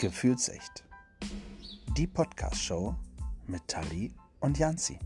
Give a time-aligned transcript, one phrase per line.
[0.00, 0.84] Gefühlsecht.
[1.96, 2.94] Die Podcast-Show
[3.48, 4.96] mit Tali und Janzi.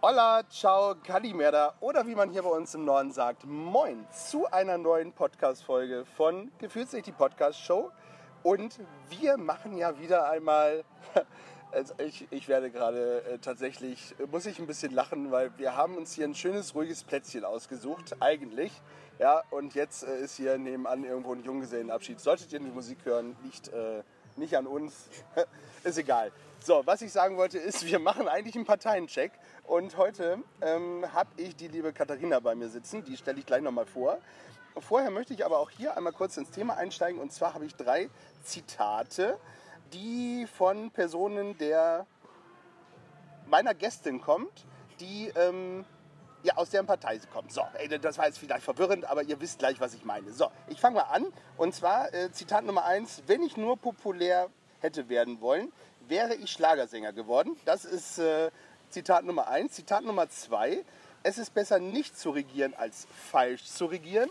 [0.00, 4.78] Hola, ciao, Kalimera oder wie man hier bei uns im Norden sagt, moin zu einer
[4.78, 7.90] neuen Podcast-Folge von Gefühlsecht, die Podcast-Show.
[8.44, 8.78] Und
[9.08, 10.84] wir machen ja wieder einmal
[11.72, 15.76] Also ich, ich werde gerade äh, tatsächlich, äh, muss ich ein bisschen lachen, weil wir
[15.76, 18.72] haben uns hier ein schönes, ruhiges Plätzchen ausgesucht, eigentlich.
[19.20, 22.18] Ja, und jetzt äh, ist hier nebenan irgendwo ein Junggesellenabschied.
[22.18, 24.02] Solltet ihr die Musik hören, liegt äh,
[24.36, 25.08] nicht an uns,
[25.84, 26.32] ist egal.
[26.58, 29.30] So, was ich sagen wollte ist, wir machen eigentlich einen Parteiencheck.
[29.62, 33.62] Und heute ähm, habe ich die liebe Katharina bei mir sitzen, die stelle ich gleich
[33.62, 34.18] nochmal vor.
[34.78, 37.20] Vorher möchte ich aber auch hier einmal kurz ins Thema einsteigen.
[37.20, 38.10] Und zwar habe ich drei
[38.42, 39.38] Zitate
[39.92, 42.06] die von Personen der
[43.46, 44.64] meiner Gästin kommt,
[45.00, 45.84] die ähm,
[46.42, 47.52] ja, aus deren Partei sie kommt.
[47.52, 50.32] So, ey, das war jetzt vielleicht verwirrend, aber ihr wisst gleich, was ich meine.
[50.32, 51.26] So, ich fange mal an.
[51.56, 54.48] Und zwar äh, Zitat Nummer eins: Wenn ich nur populär
[54.80, 55.72] hätte werden wollen,
[56.08, 57.56] wäre ich Schlagersänger geworden.
[57.64, 58.50] Das ist äh,
[58.88, 59.74] Zitat Nummer eins.
[59.74, 60.84] Zitat Nummer zwei:
[61.22, 64.30] Es ist besser nicht zu regieren als falsch zu regieren.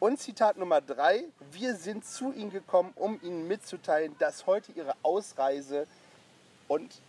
[0.00, 4.94] Und Zitat Nummer drei, wir sind zu Ihnen gekommen, um Ihnen mitzuteilen, dass heute Ihre
[5.02, 5.86] Ausreise
[6.68, 7.02] und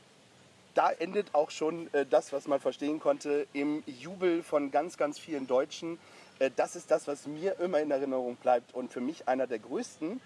[0.74, 5.18] da endet auch schon äh, das, was man verstehen konnte, im Jubel von ganz, ganz
[5.18, 6.00] vielen Deutschen.
[6.40, 9.60] Äh, das ist das, was mir immer in Erinnerung bleibt und für mich einer der
[9.60, 10.20] größten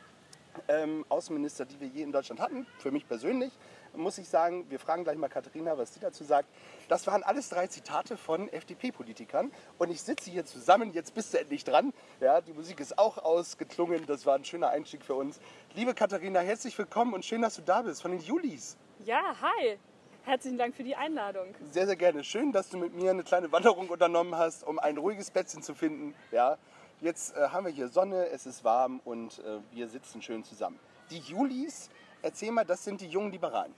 [0.67, 3.51] ähm, Außenminister, die wir je in Deutschland hatten, für mich persönlich
[3.97, 6.47] muss ich sagen, wir fragen gleich mal Katharina, was sie dazu sagt.
[6.87, 9.51] Das waren alles drei Zitate von FDP-Politikern.
[9.77, 11.93] Und ich sitze hier zusammen, jetzt bist du endlich dran.
[12.19, 15.39] Ja, die Musik ist auch ausgeklungen, das war ein schöner Einstieg für uns.
[15.73, 18.77] Liebe Katharina, herzlich willkommen und schön, dass du da bist, von den Julis.
[19.03, 19.77] Ja, hi.
[20.25, 21.53] Herzlichen Dank für die Einladung.
[21.71, 22.23] Sehr, sehr gerne.
[22.23, 25.75] Schön, dass du mit mir eine kleine Wanderung unternommen hast, um ein ruhiges Plätzchen zu
[25.75, 26.15] finden.
[26.31, 26.57] Ja,
[26.99, 30.79] jetzt äh, haben wir hier Sonne, es ist warm und äh, wir sitzen schön zusammen.
[31.11, 31.91] Die Julis,
[32.23, 33.75] erzähl mal, das sind die jungen Liberalen.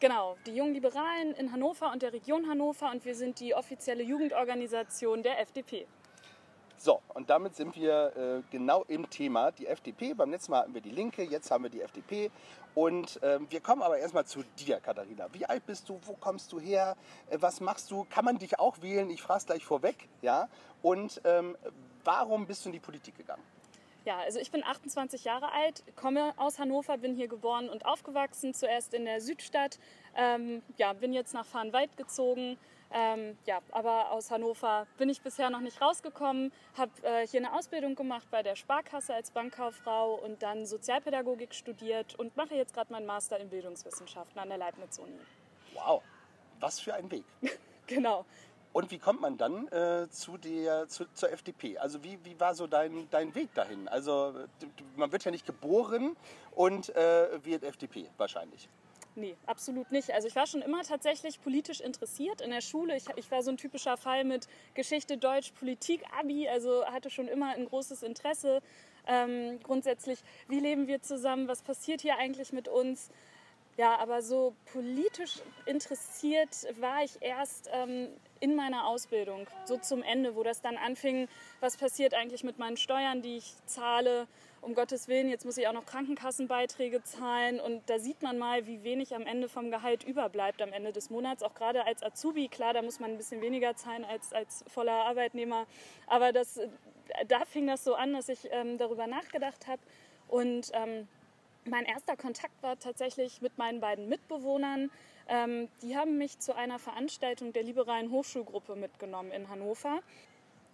[0.00, 4.04] Genau, die Jungen Liberalen in Hannover und der Region Hannover und wir sind die offizielle
[4.04, 5.88] Jugendorganisation der FDP.
[6.76, 9.50] So, und damit sind wir äh, genau im Thema.
[9.50, 12.30] Die FDP, beim letzten Mal hatten wir die Linke, jetzt haben wir die FDP.
[12.76, 15.26] Und ähm, wir kommen aber erstmal zu dir, Katharina.
[15.32, 15.98] Wie alt bist du?
[16.06, 16.96] Wo kommst du her?
[17.28, 18.06] Äh, was machst du?
[18.08, 19.10] Kann man dich auch wählen?
[19.10, 20.08] Ich frage es gleich vorweg.
[20.22, 20.48] Ja?
[20.80, 21.56] Und ähm,
[22.04, 23.42] warum bist du in die Politik gegangen?
[24.08, 28.54] Ja, also ich bin 28 Jahre alt, komme aus Hannover, bin hier geboren und aufgewachsen,
[28.54, 29.78] zuerst in der Südstadt.
[30.16, 32.56] Ähm, ja, bin jetzt nach Farnwald gezogen.
[32.90, 37.52] Ähm, ja, aber aus Hannover bin ich bisher noch nicht rausgekommen, habe äh, hier eine
[37.52, 42.90] Ausbildung gemacht bei der Sparkasse als Bankkauffrau und dann Sozialpädagogik studiert und mache jetzt gerade
[42.90, 45.18] meinen Master in Bildungswissenschaften an der Leibniz-Uni.
[45.74, 46.02] Wow,
[46.60, 47.26] was für ein Weg.
[47.86, 48.24] genau.
[48.78, 51.78] Und wie kommt man dann äh, zu der, zu, zur FDP?
[51.78, 53.88] Also wie, wie war so dein, dein Weg dahin?
[53.88, 54.32] Also
[54.94, 56.16] man wird ja nicht geboren
[56.52, 58.68] und äh, wird FDP wahrscheinlich.
[59.16, 60.12] Nee, absolut nicht.
[60.12, 62.96] Also ich war schon immer tatsächlich politisch interessiert in der Schule.
[62.96, 66.48] Ich, ich war so ein typischer Fall mit Geschichte, Deutsch, Politik, Abi.
[66.48, 68.60] Also hatte schon immer ein großes Interesse.
[69.08, 71.48] Ähm, grundsätzlich, wie leben wir zusammen?
[71.48, 73.10] Was passiert hier eigentlich mit uns?
[73.78, 76.50] Ja, aber so politisch interessiert
[76.80, 78.08] war ich erst ähm,
[78.40, 81.28] in meiner Ausbildung, so zum Ende, wo das dann anfing,
[81.60, 84.26] was passiert eigentlich mit meinen Steuern, die ich zahle.
[84.60, 88.66] Um Gottes Willen, jetzt muss ich auch noch Krankenkassenbeiträge zahlen und da sieht man mal,
[88.66, 91.42] wie wenig am Ende vom Gehalt überbleibt am Ende des Monats.
[91.42, 95.04] Auch gerade als Azubi, klar, da muss man ein bisschen weniger zahlen als als voller
[95.04, 95.66] Arbeitnehmer.
[96.08, 96.60] Aber das,
[97.28, 99.80] da fing das so an, dass ich ähm, darüber nachgedacht habe
[100.26, 101.06] und ähm,
[101.64, 104.90] mein erster Kontakt war tatsächlich mit meinen beiden Mitbewohnern.
[105.28, 110.00] Ähm, die haben mich zu einer Veranstaltung der Liberalen Hochschulgruppe mitgenommen in Hannover.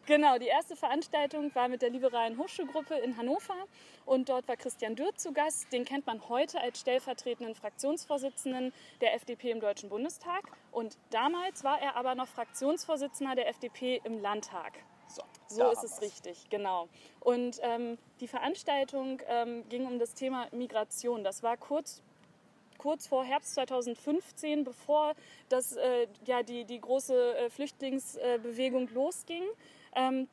[0.07, 3.55] Genau, die erste Veranstaltung war mit der Liberalen Hochschulgruppe in Hannover
[4.05, 5.73] und dort war Christian Dürr zu Gast.
[5.73, 10.43] Den kennt man heute als stellvertretenden Fraktionsvorsitzenden der FDP im Deutschen Bundestag
[10.73, 14.75] und damals war er aber noch Fraktionsvorsitzender der FDP im Landtag.
[15.09, 16.89] So, so ist es richtig, genau.
[17.21, 21.25] Und ähm, die Veranstaltung ähm, ging um das Thema Migration.
[21.25, 22.03] Das war kurz
[22.85, 25.15] kurz vor Herbst 2015, bevor
[25.49, 29.43] das, äh, ja, die, die große äh, Flüchtlingsbewegung losging.
[29.97, 30.29] Ähm,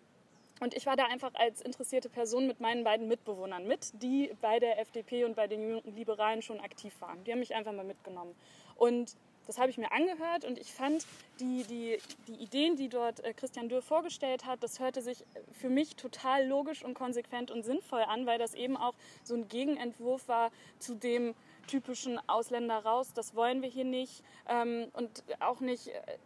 [0.59, 4.59] und ich war da einfach als interessierte Person mit meinen beiden Mitbewohnern mit, die bei
[4.59, 7.23] der FDP und bei den Liberalen schon aktiv waren.
[7.23, 8.35] Die haben mich einfach mal mitgenommen.
[8.75, 9.15] Und
[9.47, 11.05] das habe ich mir angehört und ich fand
[11.39, 15.69] die, die, die Ideen, die dort äh, Christian Dürr vorgestellt hat, das hörte sich für
[15.69, 18.93] mich total logisch und konsequent und sinnvoll an, weil das eben auch
[19.23, 21.33] so ein Gegenentwurf war zu dem
[21.67, 24.23] typischen Ausländer raus, das wollen wir hier nicht.
[24.47, 26.17] Ähm, und auch nicht, äh,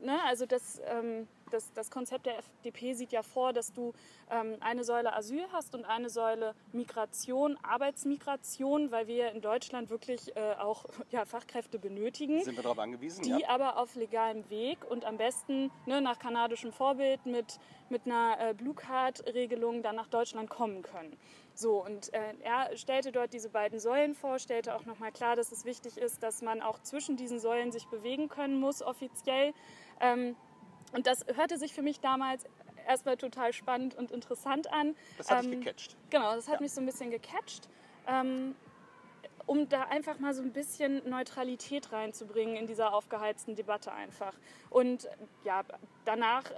[0.00, 3.92] ne, also das, ähm, das, das Konzept der FDP sieht ja vor, dass du
[4.30, 10.36] ähm, eine Säule Asyl hast und eine Säule Migration, Arbeitsmigration, weil wir in Deutschland wirklich
[10.36, 12.42] äh, auch ja, Fachkräfte benötigen.
[12.42, 13.22] Sind wir darauf angewiesen?
[13.22, 13.48] Die ja.
[13.48, 17.58] aber auf legalem Weg und am besten ne, nach kanadischem Vorbild mit,
[17.88, 21.16] mit einer äh, Blue Card-Regelung dann nach Deutschland kommen können.
[21.54, 25.52] So, und äh, er stellte dort diese beiden Säulen vor, stellte auch nochmal klar, dass
[25.52, 29.52] es wichtig ist, dass man auch zwischen diesen Säulen sich bewegen können muss, offiziell.
[30.00, 30.34] Ähm,
[30.92, 32.44] und das hörte sich für mich damals
[32.86, 34.94] erstmal total spannend und interessant an.
[35.18, 35.96] Das hat ähm, dich gecatcht.
[36.10, 36.60] Genau, das hat Ja.
[36.60, 37.68] mich so ein bisschen gecatcht.
[38.06, 38.54] Ähm,
[39.46, 44.34] um da einfach mal so ein bisschen Neutralität reinzubringen in dieser aufgeheizten Debatte einfach.
[44.70, 45.08] Und
[45.44, 45.62] ja,
[46.04, 46.54] danach äh,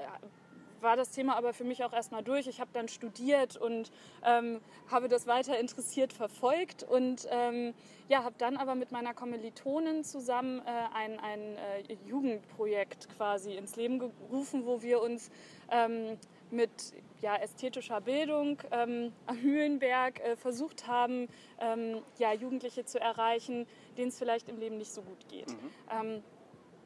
[0.81, 2.47] war das Thema aber für mich auch erstmal durch.
[2.47, 3.91] Ich habe dann studiert und
[4.25, 4.61] ähm,
[4.91, 7.75] habe das weiter interessiert verfolgt und ähm,
[8.09, 13.77] ja, habe dann aber mit meiner Kommilitonin zusammen äh, ein, ein äh, Jugendprojekt quasi ins
[13.77, 15.31] Leben gerufen, wo wir uns
[15.71, 16.19] ähm,
[16.51, 16.71] mit
[17.21, 21.29] ja, ästhetischer Bildung ähm, am Mühlenberg äh, versucht haben,
[21.59, 23.67] ähm, ja, Jugendliche zu erreichen,
[23.97, 25.51] denen es vielleicht im Leben nicht so gut geht.
[25.91, 26.23] Ähm,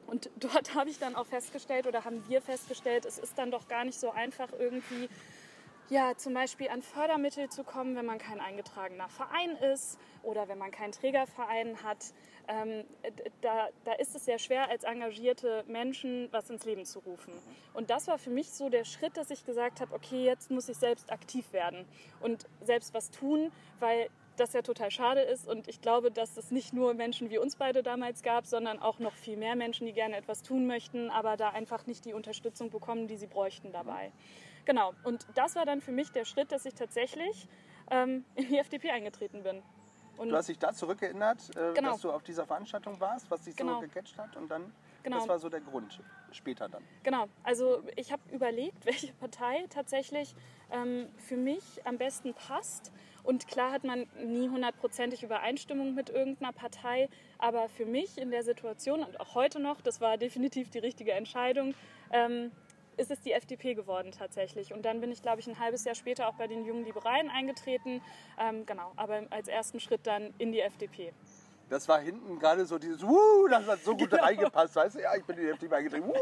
[0.09, 3.69] und dort habe ich dann auch festgestellt oder haben wir festgestellt, es ist dann doch
[3.69, 5.09] gar nicht so einfach irgendwie
[5.91, 10.59] ja, zum Beispiel an Fördermittel zu kommen, wenn man kein eingetragener Verein ist oder wenn
[10.59, 12.13] man keinen Trägerverein hat.
[12.47, 12.85] Ähm,
[13.41, 17.33] da, da ist es sehr schwer, als engagierte Menschen was ins Leben zu rufen.
[17.73, 20.69] Und das war für mich so der Schritt, dass ich gesagt habe, okay, jetzt muss
[20.69, 21.87] ich selbst aktiv werden
[22.21, 23.51] und selbst was tun,
[23.81, 24.11] weil
[24.41, 25.47] das ja total schade ist.
[25.47, 28.99] Und ich glaube, dass es nicht nur Menschen wie uns beide damals gab, sondern auch
[28.99, 32.71] noch viel mehr Menschen, die gerne etwas tun möchten, aber da einfach nicht die Unterstützung
[32.71, 34.13] bekommen, die sie bräuchten dabei.
[34.65, 34.93] Genau.
[35.05, 37.47] Und das war dann für mich der Schritt, dass ich tatsächlich
[37.91, 39.63] ähm, in die FDP eingetreten bin.
[40.19, 41.93] Und Du hast dich da zurückerinnert, äh, Genau.
[41.93, 43.75] dass du auf dieser Veranstaltung warst, was dich Genau.
[43.77, 44.73] so gecatcht hat und dann,
[45.09, 45.21] Genau.
[45.21, 46.01] das war so der Grund,
[46.33, 46.83] später dann.
[47.03, 50.35] Genau, also ich habe überlegt, welche Partei tatsächlich
[50.71, 52.93] ähm, für mich am besten passt.
[53.23, 57.09] Und klar hat man nie hundertprozentig Übereinstimmung mit irgendeiner Partei,
[57.39, 61.13] aber für mich in der Situation und auch heute noch, das war definitiv die richtige
[61.13, 61.75] Entscheidung,
[62.11, 62.51] ähm,
[62.99, 64.73] ist es die FDP geworden tatsächlich.
[64.73, 67.31] Und dann bin ich, glaube ich, ein halbes Jahr später auch bei den Jungen Liberalen
[67.31, 68.03] eingetreten.
[68.39, 71.13] Ähm, genau, aber als ersten Schritt dann in die FDP.
[71.69, 74.23] Das war hinten gerade so dieses Wuh, das hat so gut Genau.
[74.23, 75.01] reingepasst, weißt du?
[75.03, 76.09] Ja, ich bin in die FDP eingetreten.
[76.09, 76.15] Wuh.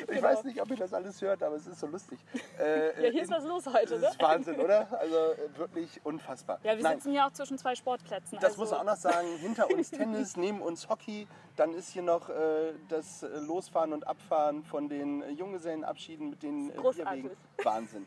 [0.00, 0.22] Ich Genau.
[0.22, 2.18] weiß nicht, ob ihr das alles hört, aber es ist so lustig.
[2.58, 4.08] Äh, Ja, hier ist in- was los heute, Das ne?
[4.08, 4.88] ist Wahnsinn, oder?
[4.98, 6.58] Also äh, wirklich unfassbar.
[6.64, 8.38] Ja, wir Nein, sitzen hier auch zwischen zwei Sportplätzen.
[8.40, 9.28] das also, muss man auch noch sagen.
[9.38, 11.28] Hinter uns Tennis, neben uns Hockey.
[11.56, 16.42] Dann ist hier noch äh, das äh, Losfahren und Abfahren von den äh, Junggesellenabschieden mit
[16.42, 16.74] den äh.
[16.74, 17.30] Bierwegen.
[17.62, 18.04] Wahnsinn.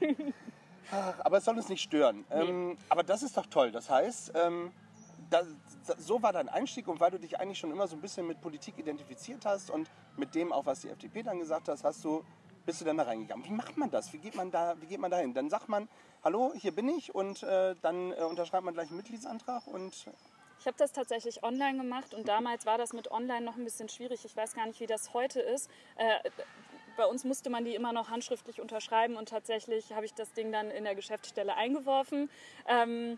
[0.92, 2.26] Ach, aber es soll uns nicht stören.
[2.32, 3.72] Ähm, aber das ist doch toll.
[3.72, 4.72] Das heißt, ähm,
[5.30, 5.48] das,
[5.98, 8.42] so war dein Einstieg und weil du dich eigentlich schon immer so ein bisschen mit
[8.42, 12.24] Politik identifiziert hast und mit dem auch, was die FDP dann gesagt hast, hast du,
[12.66, 13.46] bist du dann da reingegangen.
[13.46, 14.12] Wie macht man das?
[14.14, 15.34] Wie geht man da, wie geht man da hin?
[15.34, 15.88] Dann sagt man,
[16.24, 20.08] hallo, hier bin ich und äh, dann äh, unterschreibt man gleich einen Mitgliedsantrag und
[20.60, 23.90] Ich habe das tatsächlich online gemacht und damals war das mit online noch ein bisschen
[23.90, 24.26] schwierig.
[24.26, 25.70] Ich weiß gar nicht, wie das heute ist.
[25.96, 26.30] Äh,
[26.98, 30.52] bei uns musste man die immer noch handschriftlich unterschreiben und tatsächlich habe ich das Ding
[30.52, 32.30] dann in der Geschäftsstelle eingeworfen.
[32.68, 33.18] Ähm,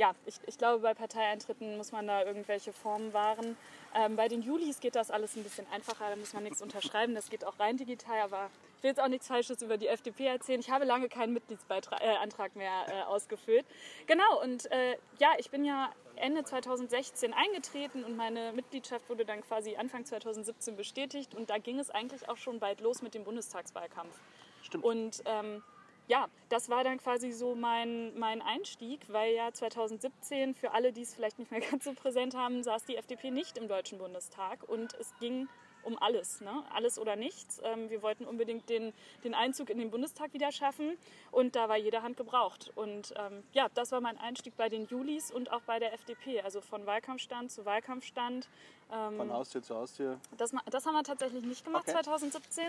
[0.00, 3.54] ja, ich, ich glaube, bei Parteieintritten muss man da irgendwelche Formen wahren.
[3.94, 7.14] Ähm, bei den Julis geht das alles ein bisschen einfacher, da muss man nichts unterschreiben,
[7.14, 8.48] das geht auch rein digital, aber
[8.78, 10.58] ich will jetzt auch nichts Falsches über die FDP erzählen.
[10.58, 13.66] Ich habe lange keinen Mitgliedsantrag äh, mehr äh, ausgefüllt.
[14.06, 19.42] Genau, und äh, ja, ich bin ja Ende 2016 eingetreten und meine Mitgliedschaft wurde dann
[19.42, 23.24] quasi Anfang 2017 bestätigt und da ging es eigentlich auch schon bald los mit dem
[23.24, 24.18] Bundestagswahlkampf.
[24.62, 24.84] Stimmt.
[24.84, 25.62] Und ähm,
[26.10, 31.02] ja, das war dann quasi so mein, mein Einstieg, weil ja 2017, für alle, die
[31.02, 34.68] es vielleicht nicht mehr ganz so präsent haben, saß die FDP nicht im Deutschen Bundestag
[34.68, 35.48] und es ging
[35.84, 36.64] um alles, ne?
[36.74, 37.60] alles oder nichts.
[37.62, 40.98] Ähm, wir wollten unbedingt den, den Einzug in den Bundestag wieder schaffen
[41.30, 42.72] und da war jede Hand gebraucht.
[42.74, 46.40] Und ähm, ja, das war mein Einstieg bei den Julis und auch bei der FDP,
[46.42, 48.48] also von Wahlkampfstand zu Wahlkampfstand.
[48.92, 50.18] Ähm, von Haustür zu Haustür.
[50.36, 51.92] das, das haben wir tatsächlich nicht gemacht Okay.
[51.92, 52.64] 2017.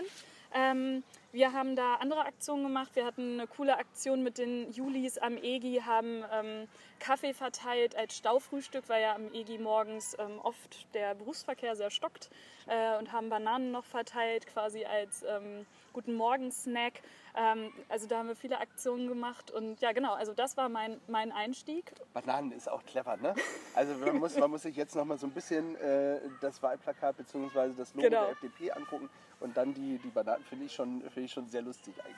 [0.54, 1.02] Ähm,
[1.32, 2.94] wir haben da andere Aktionen gemacht.
[2.94, 8.16] Wir hatten eine coole Aktion mit den Julis am EGI, haben ähm, Kaffee verteilt als
[8.16, 12.30] Staufrühstück, weil ja am EGI morgens ähm, oft der Berufsverkehr sehr stockt
[12.66, 17.02] äh, und haben Bananen noch verteilt, quasi als ähm, guten Morgen-Snack.
[17.34, 21.00] Ähm, also da haben wir viele Aktionen gemacht und ja genau, also das war mein,
[21.08, 21.92] mein Einstieg.
[22.12, 23.34] Bananen ist auch clever, ne?
[23.74, 27.16] Also man muss, man muss sich jetzt noch mal so ein bisschen äh, das Wahlplakat
[27.16, 27.70] bzw.
[27.76, 28.22] das Logo Genau.
[28.24, 29.08] der FDP angucken
[29.40, 32.16] und dann die, die Bananen finde ich, schon- finde ich schon sehr lustig eigentlich.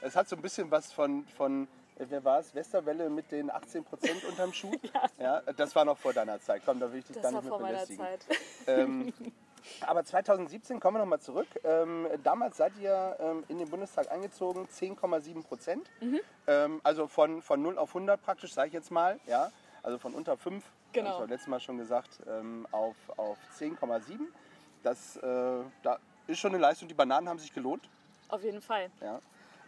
[0.00, 1.64] Es hat so ein bisschen was von, von
[1.96, 4.72] äh, wer war es, Westerwelle mit den 18 Prozent unterm Schuh.
[5.18, 5.40] ja.
[5.56, 6.62] Das war noch vor deiner Zeit.
[6.64, 7.84] Komm, da will ich dich Das gar war nicht vor mehr meiner.
[7.86, 8.26] Zeit.
[8.68, 9.12] Ähm,
[9.86, 11.48] Aber 2017 kommen wir nochmal zurück.
[11.64, 15.88] Ähm, damals seid ihr ähm, in den Bundestag eingezogen, 10,7 Prozent.
[16.00, 16.20] Mhm.
[16.46, 19.18] Ähm, also von, von 0 auf 100 praktisch, sage ich jetzt mal.
[19.26, 19.50] Ja?
[19.82, 21.06] Also von unter 5, Genau.
[21.06, 24.20] das habe ich letztes Mal schon gesagt, ähm, auf, auf 10,7.
[24.82, 26.88] Das äh, da ist schon eine Leistung.
[26.88, 27.88] Die Bananen haben sich gelohnt.
[28.28, 28.90] Auf jeden Fall.
[29.00, 29.20] Ja.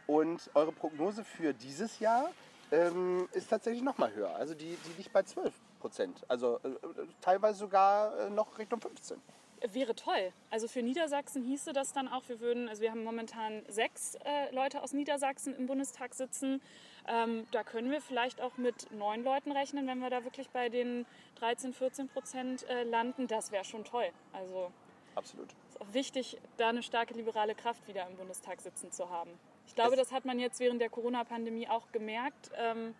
[0.07, 2.31] Und eure Prognose für dieses Jahr
[2.73, 4.35] ähm, ist tatsächlich noch mal höher.
[4.37, 6.25] Also die, die liegt bei 12 Prozent.
[6.29, 6.69] Also äh,
[7.21, 9.21] teilweise sogar äh, noch Richtung 15.
[9.73, 10.30] Wäre toll.
[10.50, 14.54] Also für Niedersachsen hieße das dann auch, wir würden, also wir haben momentan sechs äh,
[14.54, 16.61] Leute aus Niedersachsen im Bundestag sitzen.
[17.09, 20.68] Ähm, da können wir vielleicht auch mit neun Leuten rechnen, wenn wir da wirklich bei
[20.68, 21.06] den
[21.37, 23.26] 13, 14 Prozent äh, landen.
[23.26, 24.09] Das wäre schon toll.
[24.35, 24.71] Also
[25.14, 25.49] Absolut.
[25.71, 29.30] ist auch wichtig, da eine starke liberale Kraft wieder im Bundestag sitzen zu haben.
[29.66, 32.50] Ich glaube, Es- das hat man jetzt während der Corona-Pandemie auch gemerkt.
[32.59, 32.94] Ähm,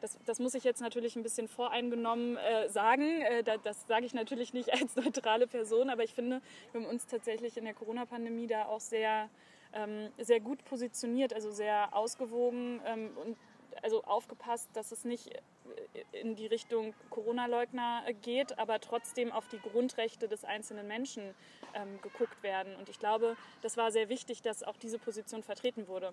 [0.00, 3.20] das, das muss ich jetzt natürlich ein bisschen voreingenommen äh, sagen.
[3.22, 6.40] Äh, da, das sage ich natürlich nicht als neutrale Person, aber ich finde,
[6.72, 9.28] wir haben uns tatsächlich in der Corona-Pandemie da auch sehr,
[9.72, 13.36] ähm, sehr gut positioniert, also sehr ausgewogen ähm, und
[13.82, 19.48] also aufgepasst, dass es nicht äh, in die Richtung Corona-Leugner äh, geht, aber trotzdem auf
[19.48, 21.34] die Grundrechte des einzelnen Menschen
[21.74, 22.74] ähm, geguckt werden.
[22.76, 26.12] Und ich glaube, das war sehr wichtig, dass auch diese Position vertreten wurde.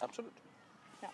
[0.00, 0.32] Absolut.
[1.02, 1.10] Ja.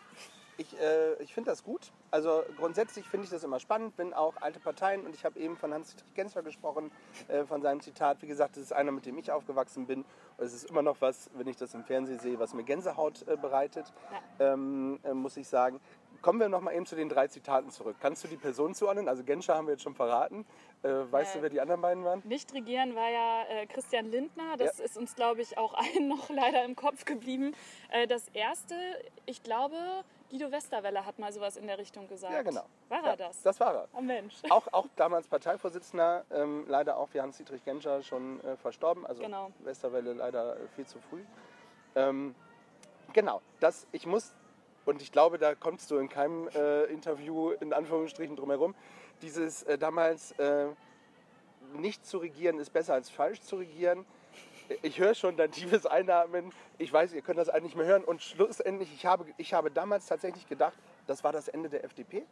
[0.58, 1.92] Ich, äh, ich finde das gut.
[2.10, 5.56] Also grundsätzlich finde ich das immer spannend, wenn auch alte Parteien, und ich habe eben
[5.56, 6.90] von Hans-Dietrich Genscher gesprochen,
[7.28, 10.04] äh, von seinem Zitat, wie gesagt, das ist einer, mit dem ich aufgewachsen bin.
[10.38, 13.26] Und es ist immer noch was, wenn ich das im Fernsehen sehe, was mir Gänsehaut
[13.28, 13.92] äh, bereitet,
[14.38, 15.80] ähm, äh, muss ich sagen.
[16.22, 17.96] Kommen wir noch mal eben zu den drei Zitaten zurück.
[18.00, 19.08] Kannst du die Person zuordnen?
[19.08, 20.46] Also Genscher haben wir jetzt schon verraten.
[20.82, 22.22] Äh, weißt Äh, du, wer die anderen beiden waren?
[22.24, 24.56] Nicht regieren war ja äh, Christian Lindner.
[24.56, 24.84] Das Ja.
[24.86, 27.54] ist uns, glaube ich, auch allen noch leider im Kopf geblieben.
[27.90, 28.74] Äh, das erste,
[29.26, 29.76] ich glaube,
[30.30, 32.32] Guido Westerwelle hat mal sowas in der Richtung gesagt.
[32.32, 32.64] Ja, genau.
[32.88, 33.42] War Ja, er das?
[33.42, 33.88] Das war er.
[33.96, 34.34] Oh Mensch.
[34.50, 39.06] auch, auch damals Parteivorsitzender, ähm, leider auch wie Hans-Dietrich Genscher schon äh, verstorben.
[39.06, 39.50] Also Genau.
[39.60, 41.22] Westerwelle leider äh, viel zu früh.
[41.94, 42.34] Ähm,
[43.12, 44.34] genau, das, ich muss,
[44.84, 48.74] und ich glaube, da kommst du in keinem äh, Interview in Anführungsstrichen drum herum,
[49.22, 50.66] dieses äh, damals äh,
[51.74, 54.04] nicht zu regieren ist besser als falsch zu regieren.
[54.82, 56.52] Ich höre schon dein tiefes Einatmen.
[56.78, 58.04] Ich weiß, ihr könnt das eigentlich nicht mehr hören.
[58.04, 62.24] Und schlussendlich, ich habe, ich habe damals tatsächlich gedacht, das war das Ende der FDP.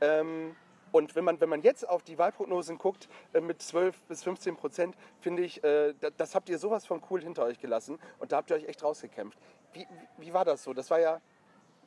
[0.00, 0.56] Ähm,
[0.92, 4.56] und wenn man, wenn man jetzt auf die Wahlprognosen guckt, äh, mit 12 bis 15
[4.56, 7.98] Prozent, finde ich, äh, da- das habt ihr sowas von cool hinter euch gelassen.
[8.18, 9.38] Und da habt ihr euch echt rausgekämpft.
[9.72, 10.72] Wie, wie, wie war das so?
[10.72, 11.20] Das war ja,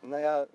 [0.01, 0.45] naja,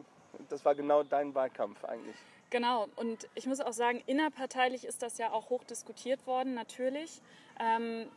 [0.48, 2.16] das war genau dein Wahlkampf eigentlich.
[2.50, 7.20] Genau, und ich muss auch sagen, innerparteilich ist das ja auch hoch diskutiert worden, natürlich.
[7.58, 8.08] Ähm,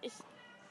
[0.00, 0.12] ich,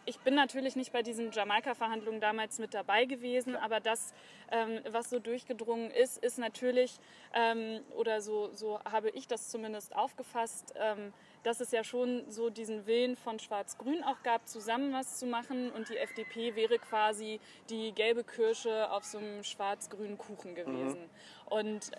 [0.06, 4.14] ich bin natürlich nicht bei diesen Jamaika-Verhandlungen damals mit dabei gewesen, aber das,
[4.52, 7.00] ähm, was so durchgedrungen ist, ist natürlich,
[7.34, 12.50] ähm, oder so, so habe ich das zumindest aufgefasst, ähm, dass es ja schon so
[12.50, 15.72] diesen Willen von Schwarz-Grün auch gab, zusammen was zu machen.
[15.72, 21.10] Und die FDP wäre quasi die gelbe Kirsche auf so einem schwarz-grünen Kuchen gewesen.
[21.46, 21.92] Und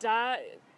[0.00, 0.36] da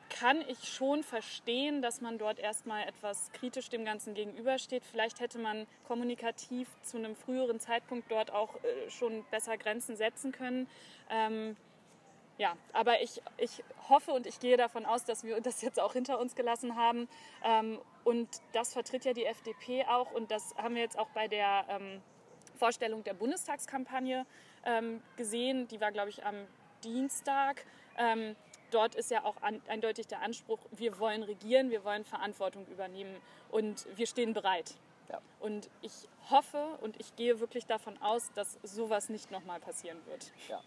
[0.09, 4.85] kann ich schon verstehen, dass man dort erstmal etwas kritisch dem Ganzen gegenübersteht.
[4.85, 10.33] Vielleicht hätte man kommunikativ zu einem früheren Zeitpunkt dort auch äh, schon besser Grenzen setzen
[10.33, 10.69] können.
[11.11, 11.57] Ähm,
[12.39, 15.95] ja, aber ich, ich hoffe und ich gehe davon aus, dass wir das jetzt auch
[15.95, 17.09] hinter uns gelassen haben.
[17.45, 21.29] Ähm, und das vertritt ja die FDP auch und das haben wir jetzt auch bei
[21.29, 22.03] der ähm,
[22.57, 24.27] Vorstellung der Bundestagskampagne
[24.65, 25.67] ähm, gesehen.
[25.69, 26.35] Die war, glaube ich, am
[26.85, 27.65] Dienstag.
[28.71, 33.17] Dort ist ja auch an, eindeutig der Anspruch, wir wollen regieren, wir wollen Verantwortung übernehmen
[33.51, 34.75] und wir stehen bereit.
[35.09, 35.21] Ja.
[35.41, 35.93] Und ich
[36.31, 40.33] hoffe und ich gehe wirklich davon aus, dass sowas nicht nochmal passieren wird.
[40.49, 40.61] Ja.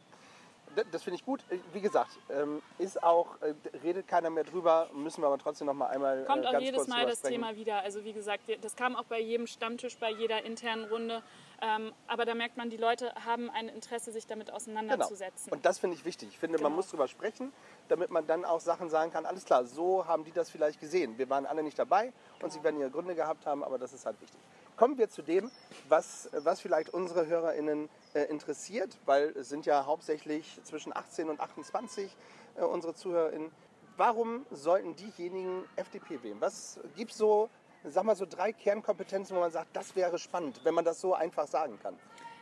[0.92, 1.44] Das finde ich gut.
[1.50, 3.54] Äh, Wie gesagt, ähm, ist auch, äh,
[3.84, 6.64] redet keiner mehr drüber, müssen wir aber trotzdem noch mal einmal Kommt äh, auch ganz
[6.64, 7.42] jedes Mal das sprechen.
[7.42, 7.82] Thema wieder.
[7.82, 11.24] Also wie gesagt, das kam auch bei jedem Stammtisch, bei jeder internen Runde.
[11.62, 14.56] Ähm, aber da merkt man, die Leute haben ein Interesse, sich damit Genau.
[14.58, 15.52] auseinanderzusetzen.
[15.52, 16.30] Und das finde ich wichtig.
[16.30, 16.76] Ich finde, man Genau.
[16.78, 17.52] muss drüber sprechen,
[17.90, 21.18] damit man dann auch Sachen sagen kann, alles klar, so haben die das vielleicht gesehen.
[21.18, 24.06] Wir waren alle nicht dabei und sie werden ihre Gründe gehabt haben, aber das ist
[24.06, 24.40] halt wichtig.
[24.78, 25.52] Kommen wir zu dem,
[25.90, 31.40] was, was vielleicht unsere HörerInnen äh, interessiert, weil es sind ja hauptsächlich zwischen 18 und
[31.42, 32.16] 28
[32.56, 33.52] äh, unsere ZuhörerInnen.
[33.98, 36.38] Warum sollten diejenigen FDP wählen?
[36.40, 37.50] Was gibt so,
[37.86, 41.14] sag mal so drei Kernkompetenzen, wo man sagt, das wäre spannend, wenn man das so
[41.14, 41.96] einfach sagen kann?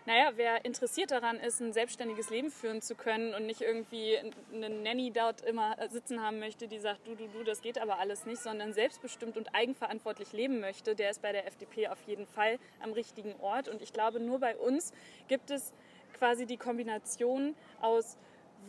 [0.07, 4.17] Naja, wer interessiert daran ist, ein selbstständiges Leben führen zu können und nicht irgendwie
[4.53, 7.99] eine Nanny dort immer sitzen haben möchte, die sagt, du, du, du, das geht aber
[7.99, 12.25] alles nicht, sondern selbstbestimmt und eigenverantwortlich leben möchte, der ist bei der FDP auf jeden
[12.25, 13.67] Fall am richtigen Ort.
[13.67, 14.93] Und ich glaube, nur bei uns
[15.27, 15.73] gibt es
[16.13, 18.17] quasi die Kombination aus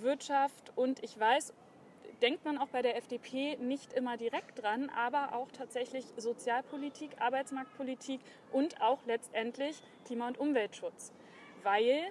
[0.01, 1.53] Wirtschaft und ich weiß,
[2.23, 8.21] denkt man auch bei der FDP nicht immer direkt dran, aber auch tatsächlich Sozialpolitik, Arbeitsmarktpolitik
[8.53, 11.13] und auch letztendlich Klima- und Umweltschutz.
[11.63, 12.11] Weil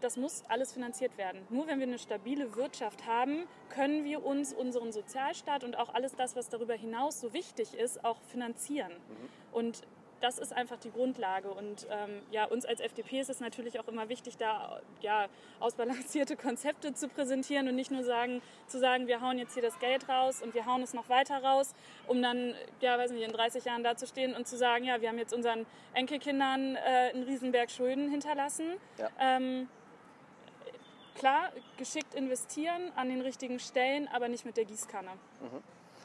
[0.00, 1.42] das muss alles finanziert werden.
[1.50, 6.14] Nur wenn wir eine stabile Wirtschaft haben, können wir uns unseren Sozialstaat und auch alles
[6.14, 8.92] das, was darüber hinaus so wichtig ist, auch finanzieren.
[8.92, 9.28] Mhm.
[9.52, 9.82] Und
[10.20, 11.50] das ist einfach die Grundlage.
[11.50, 15.26] Und ähm, ja, uns als FDP ist es natürlich auch immer wichtig, da ja,
[15.58, 19.78] ausbalancierte Konzepte zu präsentieren und nicht nur sagen, zu sagen, wir hauen jetzt hier das
[19.78, 21.74] Geld raus und wir hauen es noch weiter raus,
[22.06, 25.18] um dann, ja, weiß nicht, in 30 Jahren dazustehen und zu sagen, ja, wir haben
[25.18, 28.76] jetzt unseren Enkelkindern äh, einen Riesenberg Schulden hinterlassen.
[28.98, 29.08] Ja.
[29.18, 29.68] Ähm,
[31.14, 35.10] klar, geschickt investieren an den richtigen Stellen, aber nicht mit der Gießkanne.
[35.40, 35.62] Mhm.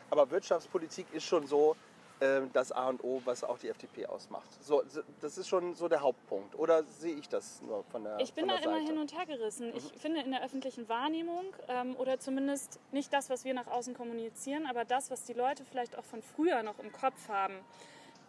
[0.09, 1.75] Aber Wirtschaftspolitik ist schon so,
[2.53, 4.47] das A und O, was auch die FDP ausmacht.
[4.63, 4.83] So,
[5.19, 6.55] das ist schon so der Hauptpunkt.
[6.57, 9.69] Oder sehe ich das nur von der Ich bin da immer hin und her gerissen.
[9.69, 9.77] Mhm.
[9.77, 13.93] Ich finde in der öffentlichen Wahrnehmung ähm, oder zumindest nicht das, was wir nach außen
[13.93, 17.55] kommunizieren, aber das, was die Leute vielleicht auch von früher noch im Kopf haben,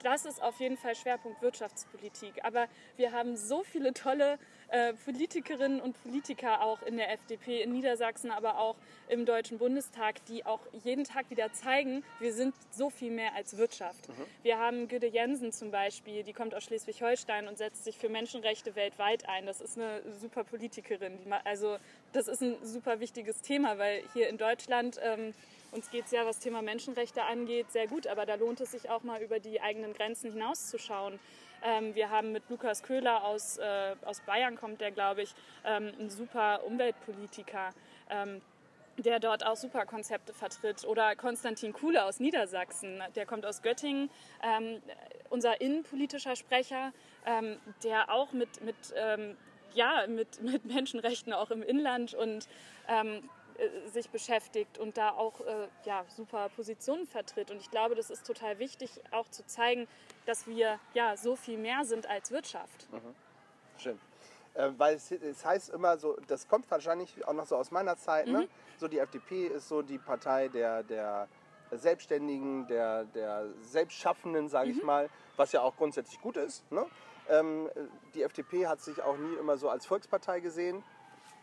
[0.07, 2.45] das ist auf jeden Fall Schwerpunkt Wirtschaftspolitik.
[2.45, 7.73] Aber wir haben so viele tolle äh, Politikerinnen und Politiker auch in der FDP, in
[7.73, 8.77] Niedersachsen, aber auch
[9.09, 13.57] im Deutschen Bundestag, die auch jeden Tag wieder zeigen, wir sind so viel mehr als
[13.57, 14.09] Wirtschaft.
[14.09, 14.13] Mhm.
[14.45, 18.77] Wir haben Güde Jensen zum Beispiel, die kommt aus Schleswig-Holstein und setzt sich für Menschenrechte
[18.77, 19.45] weltweit ein.
[19.45, 21.19] Das ist eine super Politikerin.
[21.43, 21.79] also
[22.13, 25.35] das ist ein super wichtiges Thema, weil hier in Deutschland ähm,
[25.73, 28.89] uns geht es ja, was Thema Menschenrechte angeht, sehr gut, aber da lohnt es sich
[28.91, 31.19] auch mal über die eigenen Grenzen hinauszuschauen.
[31.63, 35.93] Ähm, wir haben mit Lukas Köhler aus, äh, aus Bayern, kommt der, glaube ich, ähm,
[35.99, 37.71] ein super Umweltpolitiker.
[38.11, 38.41] Ähm,
[38.99, 40.85] der dort auch super Konzepte vertritt.
[40.85, 44.11] Oder Konstantin Kuhle aus Niedersachsen, der kommt aus Göttingen,
[44.43, 44.81] ähm,
[45.29, 46.93] unser innenpolitischer Sprecher,
[47.27, 49.37] ähm, der auch mit, mit, ähm,
[49.75, 52.49] ja, mit, mit Menschenrechten auch im Inland und
[52.89, 57.51] ähm, äh, sich beschäftigt und da auch äh, ja, super Positionen vertritt.
[57.51, 59.87] Und ich glaube, das ist total wichtig, auch zu zeigen,
[60.27, 62.91] dass wir ja so viel mehr sind als Wirtschaft.
[62.93, 63.15] Mhm.
[63.79, 63.99] Schön.
[64.55, 67.97] Äh, weil es, es, heißt immer so, das kommt wahrscheinlich auch noch so aus meiner
[67.97, 68.33] Zeit, ne?
[68.33, 68.39] mhm.
[68.41, 68.49] ne?
[68.79, 71.29] so die FDP ist so die Partei der, der
[71.73, 74.79] Selbstständigen, der, der Selbstschaffenden, sage mhm.
[74.79, 76.71] ich mal, was ja auch grundsätzlich gut ist.
[76.71, 76.87] Ne?
[77.29, 77.69] Ähm,
[78.15, 80.83] die FDP hat sich auch nie immer so als Volkspartei gesehen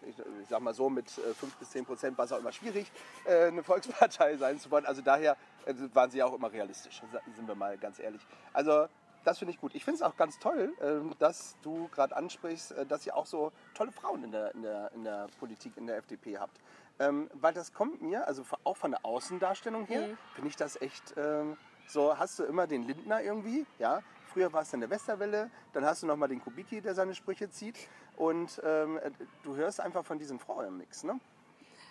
[0.08, 2.52] ich, ich sag mal so, mit 5 äh, bis 10 Prozent war es auch immer
[2.52, 2.92] schwierig,
[3.26, 4.86] äh, eine Volkspartei sein zu wollen.
[4.86, 7.02] Also daher äh, waren sie auch immer realistisch,
[7.36, 8.22] sind wir mal ganz ehrlich.
[8.54, 8.88] Also
[9.24, 9.74] das finde ich gut.
[9.74, 13.52] Ich finde es auch ganz toll, ähm, dass du gerade ansprichst, dass ihr auch so
[13.74, 16.60] tolle Frauen in der, in der, in der Politik, in der FDP habt.
[17.00, 20.18] Ähm, weil das kommt mir, also auch von der Außendarstellung her, mhm.
[20.36, 24.02] finde ich das echt ähm, so, hast du immer den Lindner irgendwie, ja,
[24.34, 27.14] Früher war es dann der Westerwelle, dann hast du noch mal den Kubicki, der seine
[27.14, 27.78] Sprüche zieht.
[28.18, 29.00] Und ähm,
[29.44, 31.20] du hörst einfach von diesen Frauen nichts, ne?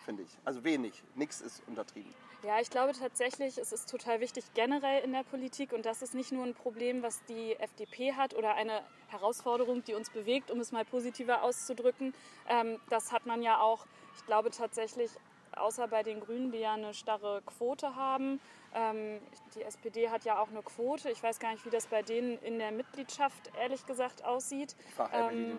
[0.04, 0.38] finde ich.
[0.44, 2.12] Also wenig, nichts ist untertrieben.
[2.42, 6.14] Ja, ich glaube tatsächlich, es ist total wichtig generell in der Politik und das ist
[6.14, 10.58] nicht nur ein Problem, was die FDP hat oder eine Herausforderung, die uns bewegt, um
[10.58, 12.14] es mal positiver auszudrücken.
[12.48, 15.10] Ähm, das hat man ja auch, ich glaube tatsächlich,
[15.56, 18.40] außer bei den Grünen, die ja eine starre Quote haben.
[18.74, 19.20] Ähm,
[19.54, 21.10] die SPD hat ja auch eine Quote.
[21.10, 24.76] Ich weiß gar nicht, wie das bei denen in der Mitgliedschaft ehrlich gesagt aussieht.
[25.12, 25.58] Ähm,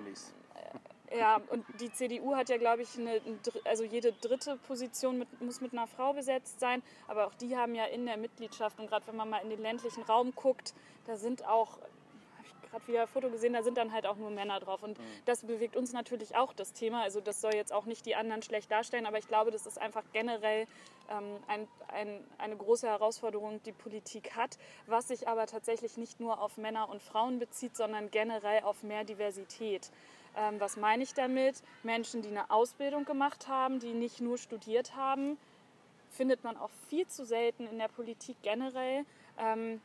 [1.15, 3.21] ja, und die CDU hat ja, glaube ich, eine,
[3.65, 6.81] also jede dritte Position mit, muss mit einer Frau besetzt sein.
[7.07, 9.61] Aber auch die haben ja in der Mitgliedschaft, und gerade wenn man mal in den
[9.61, 10.73] ländlichen Raum guckt,
[11.05, 11.77] da sind auch
[12.73, 14.83] gerade wieder ein Foto gesehen, da sind dann halt auch nur Männer drauf.
[14.83, 15.03] Und mhm.
[15.25, 17.03] das bewegt uns natürlich auch, das Thema.
[17.03, 19.79] Also das soll jetzt auch nicht die anderen schlecht darstellen, aber ich glaube, das ist
[19.79, 20.67] einfach generell
[21.09, 24.57] ähm, ein, ein, eine große Herausforderung, die Politik hat,
[24.87, 29.03] was sich aber tatsächlich nicht nur auf Männer und Frauen bezieht, sondern generell auf mehr
[29.03, 29.91] Diversität.
[30.35, 31.61] Ähm, was meine ich damit?
[31.83, 35.37] Menschen, die eine Ausbildung gemacht haben, die nicht nur studiert haben,
[36.09, 39.05] findet man auch viel zu selten in der Politik generell.
[39.37, 39.81] Ähm,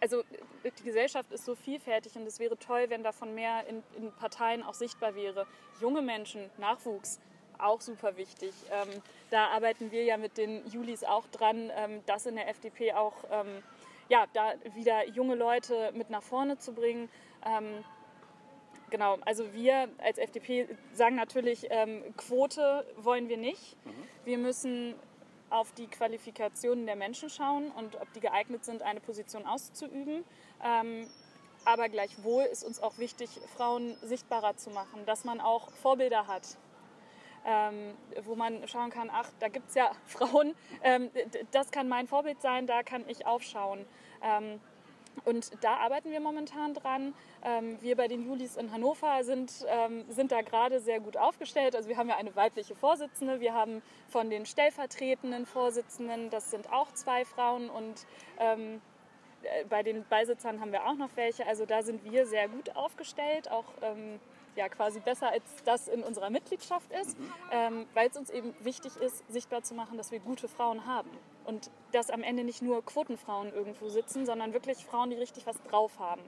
[0.00, 0.22] also
[0.64, 4.62] die Gesellschaft ist so vielfältig und es wäre toll, wenn davon mehr in, in Parteien
[4.62, 5.46] auch sichtbar wäre.
[5.80, 7.20] Junge Menschen, Nachwuchs,
[7.58, 8.52] auch super wichtig.
[8.70, 8.88] Ähm,
[9.30, 13.14] da arbeiten wir ja mit den Julis auch dran, ähm, das in der FDP auch
[13.30, 13.62] ähm,
[14.08, 17.08] ja, da wieder junge Leute mit nach vorne zu bringen.
[17.46, 17.84] Ähm,
[18.90, 23.76] genau, also wir als FDP sagen natürlich, ähm, Quote wollen wir nicht.
[23.84, 23.90] Mhm.
[24.24, 24.94] Wir müssen
[25.50, 30.24] auf die Qualifikationen der Menschen schauen und ob die geeignet sind, eine Position auszuüben.
[30.64, 31.06] Ähm,
[31.64, 36.56] aber gleichwohl ist uns auch wichtig, Frauen sichtbarer zu machen, dass man auch Vorbilder hat.
[37.44, 41.10] Ähm, wo man schauen kann, ach, da gibt es ja Frauen, ähm,
[41.50, 43.86] das kann mein Vorbild sein, da kann ich aufschauen.
[44.22, 44.60] Ähm,
[45.24, 47.14] Und da arbeiten wir momentan dran.
[47.42, 51.74] Ähm, wir bei den Julis in Hannover sind, ähm, sind da gerade sehr gut aufgestellt.
[51.74, 56.70] Also wir haben ja eine weibliche Vorsitzende, wir haben von den stellvertretenden Vorsitzenden, das sind
[56.70, 58.06] auch zwei Frauen und
[58.38, 58.82] ähm,
[59.42, 61.46] äh, bei den Beisitzern haben wir auch noch welche.
[61.46, 63.64] Also da sind wir sehr gut aufgestellt, auch
[64.56, 67.32] ja, quasi besser als das in unserer Mitgliedschaft ist, mhm.
[67.50, 71.10] ähm, weil es uns eben wichtig ist, sichtbar zu machen, dass wir gute Frauen haben.
[71.44, 75.60] Und dass am Ende nicht nur Quotenfrauen irgendwo sitzen, sondern wirklich Frauen, die richtig was
[75.62, 76.22] drauf haben.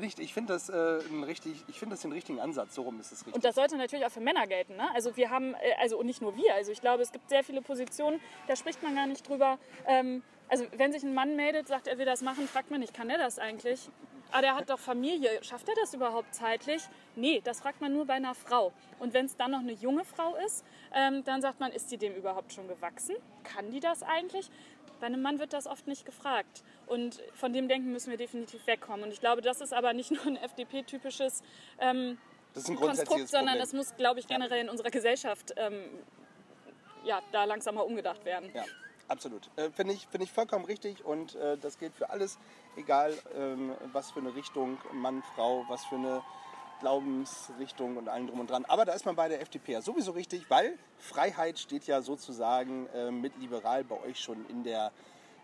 [0.00, 3.34] Ich, ich finde das, äh, find das den richtigen Ansatz, so rum ist es richtig.
[3.34, 4.76] Und das sollte natürlich auch für Männer gelten.
[4.76, 4.88] Ne?
[4.94, 7.44] Also wir haben, äh, also und nicht nur wir, also ich glaube, es gibt sehr
[7.44, 9.58] viele Positionen, da spricht man gar nicht drüber.
[9.86, 12.94] Ähm, also wenn sich ein Mann meldet, sagt, er will das machen, fragt man nicht,
[12.94, 13.88] kann er das eigentlich?
[14.32, 16.82] ah, der hat doch Familie, schafft er das überhaupt zeitlich?
[17.14, 18.72] Nee, das fragt man nur bei einer Frau.
[18.98, 21.98] Und wenn es dann noch eine junge Frau ist, ähm, dann sagt man, ist sie
[21.98, 23.14] dem überhaupt schon gewachsen?
[23.44, 24.50] Kann die das eigentlich?
[25.02, 26.62] Bei einem Mann wird das oft nicht gefragt.
[26.86, 29.02] Und von dem Denken müssen wir definitiv wegkommen.
[29.02, 31.42] Und ich glaube, das ist aber nicht nur ein FDP-typisches
[31.80, 32.18] ähm,
[32.76, 35.82] Konstrukt, sondern das muss, glaube ich, generell in unserer Gesellschaft ähm,
[37.02, 38.52] ja, da langsam mal umgedacht werden.
[38.54, 38.64] Ja.
[39.08, 39.50] Absolut.
[39.56, 42.38] Äh, Finde ich, find ich vollkommen richtig und äh, das gilt für alles,
[42.76, 46.22] egal ähm, was für eine Richtung, Mann, Frau, was für eine
[46.82, 48.64] Glaubensrichtung und allem drum und dran.
[48.66, 52.86] Aber da ist man bei der FDP ja sowieso richtig, weil Freiheit steht ja sozusagen
[52.88, 54.92] äh, mit liberal bei euch schon in der,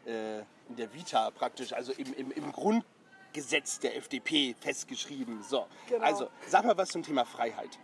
[0.05, 5.43] äh, in der Vita praktisch, also im, im, im Grundgesetz der FDP festgeschrieben.
[5.45, 6.05] So, genau.
[6.05, 7.79] also sag mal was zum Thema Freiheit.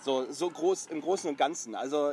[0.00, 1.76] So, so groß im Großen und Ganzen.
[1.76, 2.12] Also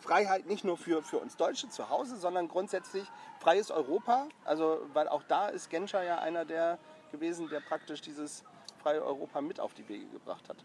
[0.00, 3.04] Freiheit nicht nur für, für uns Deutsche zu Hause, sondern grundsätzlich
[3.38, 4.26] freies Europa.
[4.44, 6.78] Also, weil auch da ist Genscher ja einer der
[7.12, 8.42] gewesen, der praktisch dieses
[8.84, 10.58] freie Europa mit auf die Wege gebracht hat.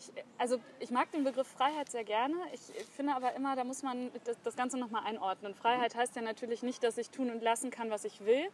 [0.00, 2.34] Ich, also ich mag den Begriff Freiheit sehr gerne.
[2.52, 2.60] Ich
[2.96, 5.54] finde aber immer, da muss man das, das Ganze nochmal einordnen.
[5.54, 6.00] Freiheit mhm.
[6.00, 8.48] heißt ja natürlich nicht, dass ich tun und lassen kann, was ich will.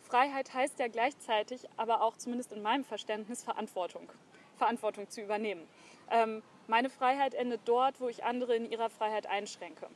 [0.00, 4.10] Freiheit heißt ja gleichzeitig, aber auch zumindest in meinem Verständnis, Verantwortung.
[4.56, 5.66] Verantwortung zu übernehmen.
[6.10, 9.88] Ähm, meine Freiheit endet dort, wo ich andere in ihrer Freiheit einschränke.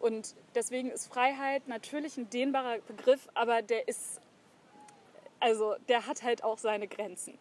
[0.00, 4.20] Und deswegen ist Freiheit natürlich ein dehnbarer Begriff, aber der ist,
[5.40, 7.38] also der hat halt auch seine Grenzen.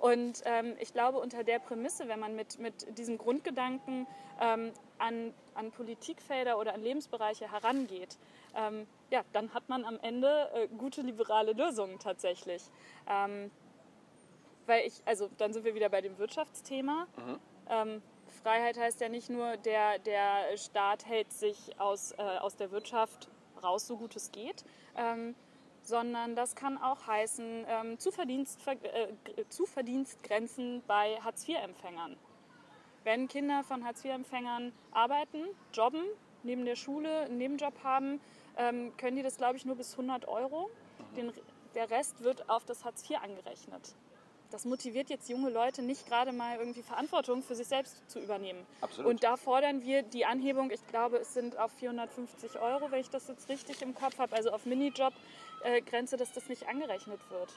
[0.00, 4.06] Und ähm, ich glaube, unter der Prämisse, wenn man mit, mit diesem Grundgedanken
[4.40, 8.16] ähm, an, an Politikfelder oder an Lebensbereiche herangeht,
[8.56, 12.62] ähm, ja, dann hat man am Ende äh, gute liberale Lösungen tatsächlich.
[13.08, 13.50] Ähm,
[14.66, 17.06] weil ich, also dann sind wir wieder bei dem Wirtschaftsthema.
[17.16, 17.38] Mhm.
[17.68, 18.02] Ähm,
[18.42, 23.28] Freiheit heißt ja nicht nur, der, der Staat hält sich aus, äh, aus der Wirtschaft
[23.62, 24.64] raus, so gut es geht,
[24.96, 25.34] ähm,
[25.82, 32.16] sondern das kann auch heißen ähm, Zuverdienst, äh, Zuverdienstgrenzen bei Hartz-IV-Empfängern.
[33.04, 36.04] Wenn Kinder von Hartz-IV-Empfängern arbeiten, jobben,
[36.42, 38.20] neben der Schule einen Nebenjob haben,
[38.56, 40.70] ähm, können die das, glaube ich, nur bis 100 Euro.
[41.16, 41.32] Den,
[41.74, 43.94] der Rest wird auf das Hartz IV angerechnet
[44.50, 48.66] das motiviert jetzt junge Leute nicht gerade mal irgendwie Verantwortung für sich selbst zu übernehmen.
[48.80, 49.10] Absolut.
[49.10, 53.10] Und da fordern wir die Anhebung, ich glaube, es sind auf 450 Euro, wenn ich
[53.10, 57.50] das jetzt richtig im Kopf habe, also auf Minijob-Grenze, dass das nicht angerechnet wird.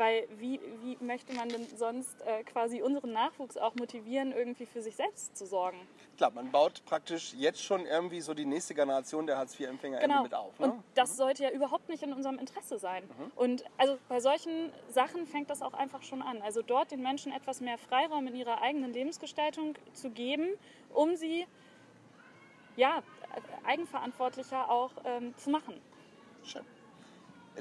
[0.00, 4.80] Weil wie, wie möchte man denn sonst äh, quasi unseren Nachwuchs auch motivieren, irgendwie für
[4.80, 5.76] sich selbst zu sorgen?
[6.16, 10.22] Klar, man baut praktisch jetzt schon irgendwie so die nächste Generation der Hartz-IV-Empfänger genau.
[10.22, 10.58] mit auf.
[10.58, 10.72] Ne?
[10.72, 11.16] Und das mhm.
[11.16, 13.04] sollte ja überhaupt nicht in unserem Interesse sein.
[13.04, 13.32] Mhm.
[13.36, 16.40] Und also bei solchen Sachen fängt das auch einfach schon an.
[16.40, 20.48] Also dort den Menschen etwas mehr Freiraum in ihrer eigenen Lebensgestaltung zu geben,
[20.94, 21.46] um sie
[22.76, 23.02] ja,
[23.66, 25.74] eigenverantwortlicher auch ähm, zu machen.
[26.42, 26.64] Schön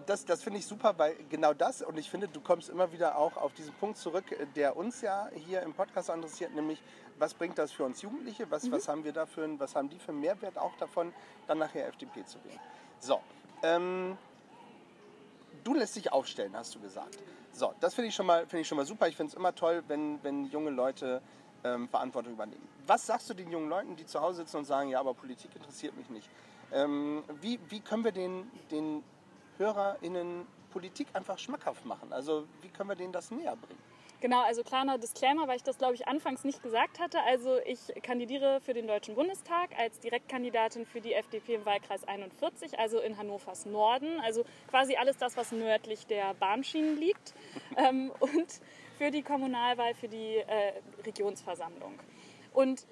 [0.06, 3.18] das, das finde ich super, weil genau das, und ich finde, du kommst immer wieder
[3.18, 6.82] auch auf diesen Punkt zurück, der uns ja hier im Podcast interessiert, nämlich
[7.18, 8.72] was bringt das für uns Jugendliche, was, mhm.
[8.72, 11.14] was haben wir dafür, was haben die für einen Mehrwert auch davon,
[11.48, 12.60] dann nachher FDP zu wählen.
[13.00, 13.22] So,
[13.64, 14.18] ähm,
[15.64, 17.18] du lässt dich aufstellen, hast du gesagt.
[17.52, 19.08] So, das finde ich, schon mal, find ich schon mal super.
[19.08, 21.22] Ich finde es immer toll, wenn, wenn junge Leute
[21.64, 22.68] ähm, Verantwortung übernehmen.
[22.88, 25.56] Was sagst du den jungen Leuten, die zu Hause sitzen und sagen, ja, aber Politik
[25.56, 26.30] interessiert mich nicht?
[26.72, 29.04] Ähm, wie, wie können wir den, den
[29.60, 32.12] HörerInnen Politik einfach schmackhaft machen?
[32.12, 33.80] Also wie können wir denen das näher bringen?
[34.22, 37.22] Genau, also kleiner Disclaimer, weil ich das, glaube ich, anfangs nicht gesagt hatte.
[37.24, 42.78] Also ich kandidiere für den Deutschen Bundestag als Direktkandidatin für die FDP im Wahlkreis 41,
[42.78, 44.20] also in Hannovers Norden.
[44.20, 47.34] Also quasi alles das, was nördlich der Bahnschienen liegt.
[47.78, 48.60] ähm, und
[48.98, 50.74] für die Kommunalwahl, für die äh,
[51.06, 51.98] Regionsversammlung.
[52.54, 52.86] Und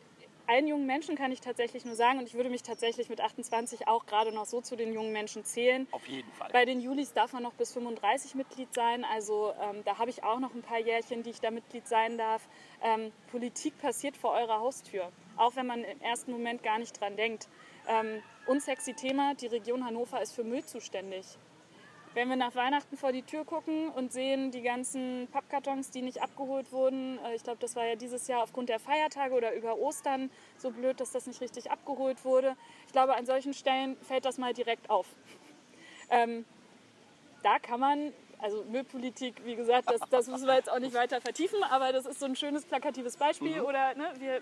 [0.47, 3.87] allen jungen Menschen kann ich tatsächlich nur sagen, und ich würde mich tatsächlich mit 28
[3.87, 5.87] auch gerade noch so zu den jungen Menschen zählen.
[5.91, 6.49] Auf jeden Fall.
[6.51, 9.05] Bei den Julis darf man noch bis 35 Mitglied sein.
[9.05, 12.17] Also ähm, da habe ich auch noch ein paar Jährchen, die ich da Mitglied sein
[12.17, 12.47] darf.
[12.81, 17.15] Ähm, Politik passiert vor eurer Haustür, auch wenn man im ersten Moment gar nicht dran
[17.15, 17.47] denkt.
[17.87, 21.37] Ähm, unsexy Thema, die Region Hannover ist für Müll zuständig
[22.17, 26.19] Wenn wir nach Weihnachten vor die Tür gucken und sehen die ganzen Pappkartons, die nicht
[26.19, 29.77] abgeholt wurden, äh, ich glaube, das war ja dieses Jahr aufgrund der Feiertage oder über
[29.77, 32.55] Ostern so blöd, dass das nicht richtig abgeholt wurde.
[32.87, 35.05] Ich glaube, an solchen Stellen fällt das mal direkt auf.
[36.09, 36.45] Ähm,
[37.43, 41.19] da kann man, also Müllpolitik, wie gesagt, das, das müssen wir jetzt auch nicht weiter
[41.19, 43.59] vertiefen, aber das ist so ein schönes plakatives Beispiel.
[43.59, 43.65] Mhm.
[43.65, 44.41] Oder ne, wir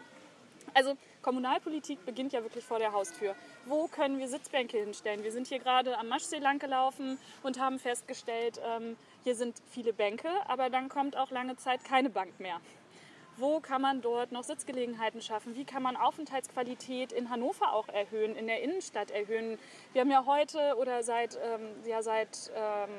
[0.76, 3.34] also Kommunalpolitik beginnt ja wirklich vor der Haustür.
[3.66, 5.24] Wo können wir Sitzbänke hinstellen?
[5.24, 9.94] Wir sind hier gerade am Maschsee lang gelaufen und haben festgestellt, ähm, hier sind viele
[9.94, 12.60] Bänke, aber dann kommt auch lange Zeit keine Bank mehr.
[13.38, 15.56] Wo kann man dort noch Sitzgelegenheiten schaffen?
[15.56, 19.58] Wie kann man Aufenthaltsqualität in Hannover auch erhöhen, in der Innenstadt erhöhen?
[19.92, 22.90] Wir haben ja heute oder seit, ähm, ja, seit ähm,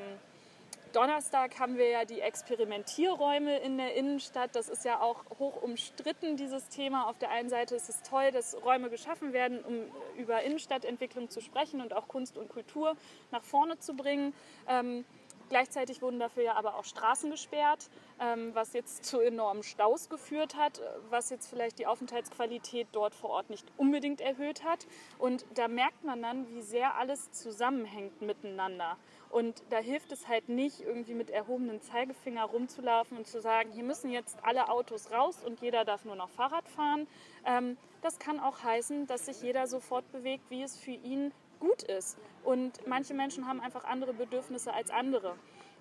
[0.97, 4.57] Donnerstag haben wir ja die Experimentierräume in der Innenstadt.
[4.57, 7.07] Das ist ja auch hoch umstritten, dieses Thema.
[7.07, 9.75] Auf der einen Seite ist es toll, dass Räume geschaffen werden, um
[10.17, 12.97] über Innenstadtentwicklung zu sprechen und auch Kunst und Kultur
[13.31, 14.33] nach vorne zu bringen.
[14.69, 15.05] Ähm,
[15.49, 17.89] Gleichzeitig wurden dafür ja aber auch Straßen gesperrt,
[18.21, 23.31] ähm, was jetzt zu enormen Staus geführt hat, was jetzt vielleicht die Aufenthaltsqualität dort vor
[23.31, 24.89] Ort nicht unbedingt erhöht hat.
[25.19, 28.97] Und da merkt man dann, wie sehr alles zusammenhängt miteinander.
[29.31, 33.85] Und da hilft es halt nicht, irgendwie mit erhobenem Zeigefinger rumzulaufen und zu sagen, hier
[33.85, 37.07] müssen jetzt alle Autos raus und jeder darf nur noch Fahrrad fahren.
[37.45, 41.83] Ähm, das kann auch heißen, dass sich jeder so fortbewegt, wie es für ihn gut
[41.83, 42.19] ist.
[42.45, 45.37] Und manche Menschen haben einfach andere Bedürfnisse als andere.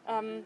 [0.07, 0.45] Ähm,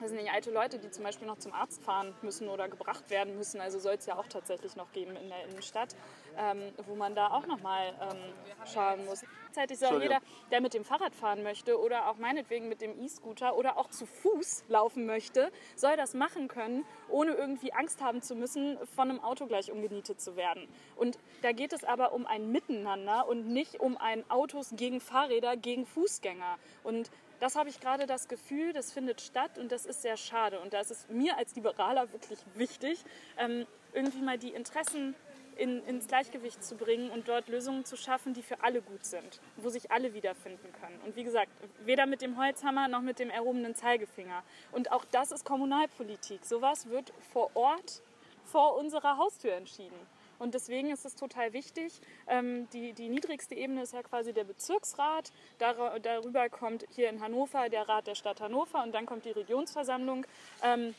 [0.00, 3.10] das sind nicht alte Leute, die zum Beispiel noch zum Arzt fahren müssen oder gebracht
[3.10, 3.60] werden müssen.
[3.60, 5.96] Also soll es ja auch tatsächlich noch geben in der Innenstadt,
[6.36, 9.24] ähm, wo man da auch nochmal ähm, schauen muss.
[9.58, 10.20] Gleichzeitig soll jeder,
[10.52, 14.06] der mit dem Fahrrad fahren möchte oder auch meinetwegen mit dem E-Scooter oder auch zu
[14.06, 19.20] Fuß laufen möchte, soll das machen können, ohne irgendwie Angst haben zu müssen, von einem
[19.20, 20.68] Auto gleich umgenietet zu werden.
[20.96, 25.56] Und da geht es aber um ein Miteinander und nicht um ein Autos gegen Fahrräder,
[25.56, 26.58] gegen Fußgänger.
[26.84, 30.60] Und das habe ich gerade das Gefühl, das findet statt und das ist sehr schade.
[30.60, 33.04] Und da ist es mir als Liberaler wirklich wichtig,
[33.38, 35.14] ähm, irgendwie mal die Interessen
[35.56, 39.40] in, ins Gleichgewicht zu bringen und dort Lösungen zu schaffen, die für alle gut sind,
[39.56, 40.98] wo sich alle wiederfinden können.
[41.04, 41.50] Und wie gesagt,
[41.84, 44.42] weder mit dem Holzhammer noch mit dem erhobenen Zeigefinger.
[44.72, 46.44] Und auch das ist Kommunalpolitik.
[46.44, 48.02] Sowas wird vor Ort
[48.44, 49.98] vor unserer Haustür entschieden.
[50.38, 52.00] Und deswegen ist es total wichtig.
[52.26, 55.32] Ähm, die, die niedrigste Ebene ist ja quasi der Bezirksrat.
[55.58, 59.30] Dar, darüber kommt hier in Hannover der Rat der Stadt Hannover und dann kommt die
[59.30, 60.26] Regionsversammlung.
[60.62, 60.94] Ähm,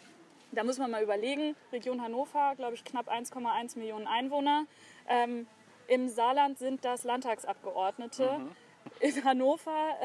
[0.51, 4.65] da muss man mal überlegen, Region Hannover, glaube ich, knapp 1,1 Millionen Einwohner.
[5.07, 5.47] Ähm,
[5.87, 8.39] Im Saarland sind das Landtagsabgeordnete.
[8.39, 8.51] Mhm.
[8.99, 9.95] In Hannover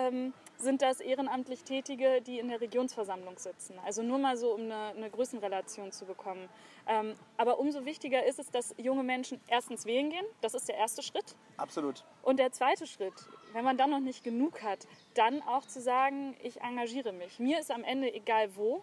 [0.58, 3.78] sind das ehrenamtlich Tätige, die in der Regionsversammlung sitzen.
[3.84, 6.48] Also nur mal so, um eine, eine Größenrelation zu bekommen.
[6.86, 10.24] Ähm, aber umso wichtiger ist es, dass junge Menschen erstens wählen gehen.
[10.40, 11.34] Das ist der erste Schritt.
[11.56, 12.04] Absolut.
[12.22, 13.14] Und der zweite Schritt,
[13.52, 17.38] wenn man dann noch nicht genug hat, dann auch zu sagen, ich engagiere mich.
[17.38, 18.82] Mir ist am Ende egal wo.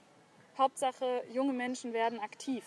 [0.58, 2.64] Hauptsache, junge Menschen werden aktiv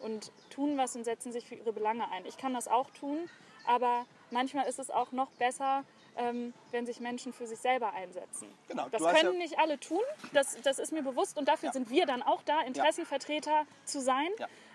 [0.00, 2.24] und tun was und setzen sich für ihre Belange ein.
[2.26, 3.28] Ich kann das auch tun,
[3.66, 5.84] aber manchmal ist es auch noch besser,
[6.18, 8.48] ähm, wenn sich Menschen für sich selber einsetzen.
[8.68, 10.02] Genau, das können ja- nicht alle tun,
[10.32, 11.72] das, das ist mir bewusst und dafür Ja.
[11.72, 14.28] sind wir dann auch da, Interessenvertreter zu sein.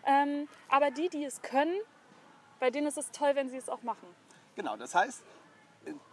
[0.05, 1.75] Ähm, aber die, die es können,
[2.59, 4.07] bei denen ist es toll, wenn sie es auch machen.
[4.55, 5.21] Genau, das heißt,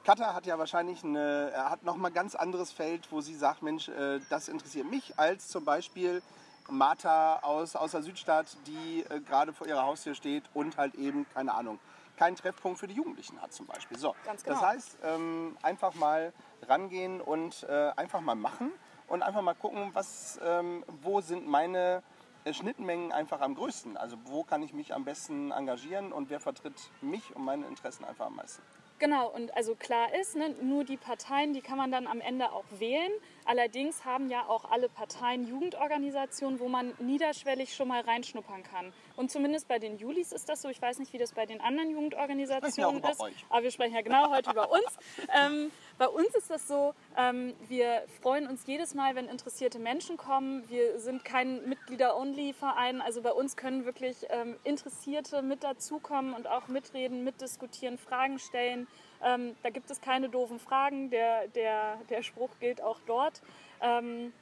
[0.04, 3.88] Katha hat ja wahrscheinlich eine, er hat nochmal ganz anderes Feld, wo sie sagt, Mensch,
[3.88, 6.22] äh, das interessiert mich, als zum Beispiel
[6.68, 11.26] Martha aus, aus der Südstadt, die äh, gerade vor ihrer Haustür steht und halt eben,
[11.34, 11.78] keine Ahnung,
[12.20, 13.96] keinen Treffpunkt für die Jugendlichen hat zum Beispiel.
[13.96, 14.60] So, Ganz genau.
[14.60, 16.34] das heißt, ähm, einfach mal
[16.68, 18.70] rangehen und äh, einfach mal machen
[19.08, 22.02] und einfach mal gucken, was, ähm, wo sind meine
[22.44, 23.96] äh, Schnittmengen einfach am größten.
[23.96, 28.04] Also wo kann ich mich am besten engagieren und wer vertritt mich und meine Interessen
[28.04, 28.62] einfach am meisten.
[28.98, 32.52] Genau, und also klar ist, ne, nur die Parteien, die kann man dann am Ende
[32.52, 33.10] auch wählen.
[33.44, 38.92] Allerdings haben ja auch alle Parteien Jugendorganisationen, wo man niederschwellig schon mal reinschnuppern kann.
[39.16, 40.68] Und zumindest bei den Julis ist das so.
[40.68, 43.20] Ich weiß nicht, wie das bei den anderen Jugendorganisationen ist.
[43.20, 43.44] euch.
[43.48, 44.80] Aber wir sprechen ja genau heute über uns.
[45.32, 50.16] Ähm, bei uns ist das so, ähm, wir freuen uns jedes Mal, wenn interessierte Menschen
[50.16, 50.68] kommen.
[50.68, 53.00] Wir sind kein Mitglieder-Only-Verein.
[53.00, 58.88] Also bei uns können wirklich ähm, Interessierte mit dazukommen und auch mitreden, mitdiskutieren, Fragen stellen.
[59.22, 61.10] Ähm, da gibt es keine doofen Fragen.
[61.10, 63.42] Der, der, der Spruch gilt auch dort.
[63.80, 64.32] Ähm,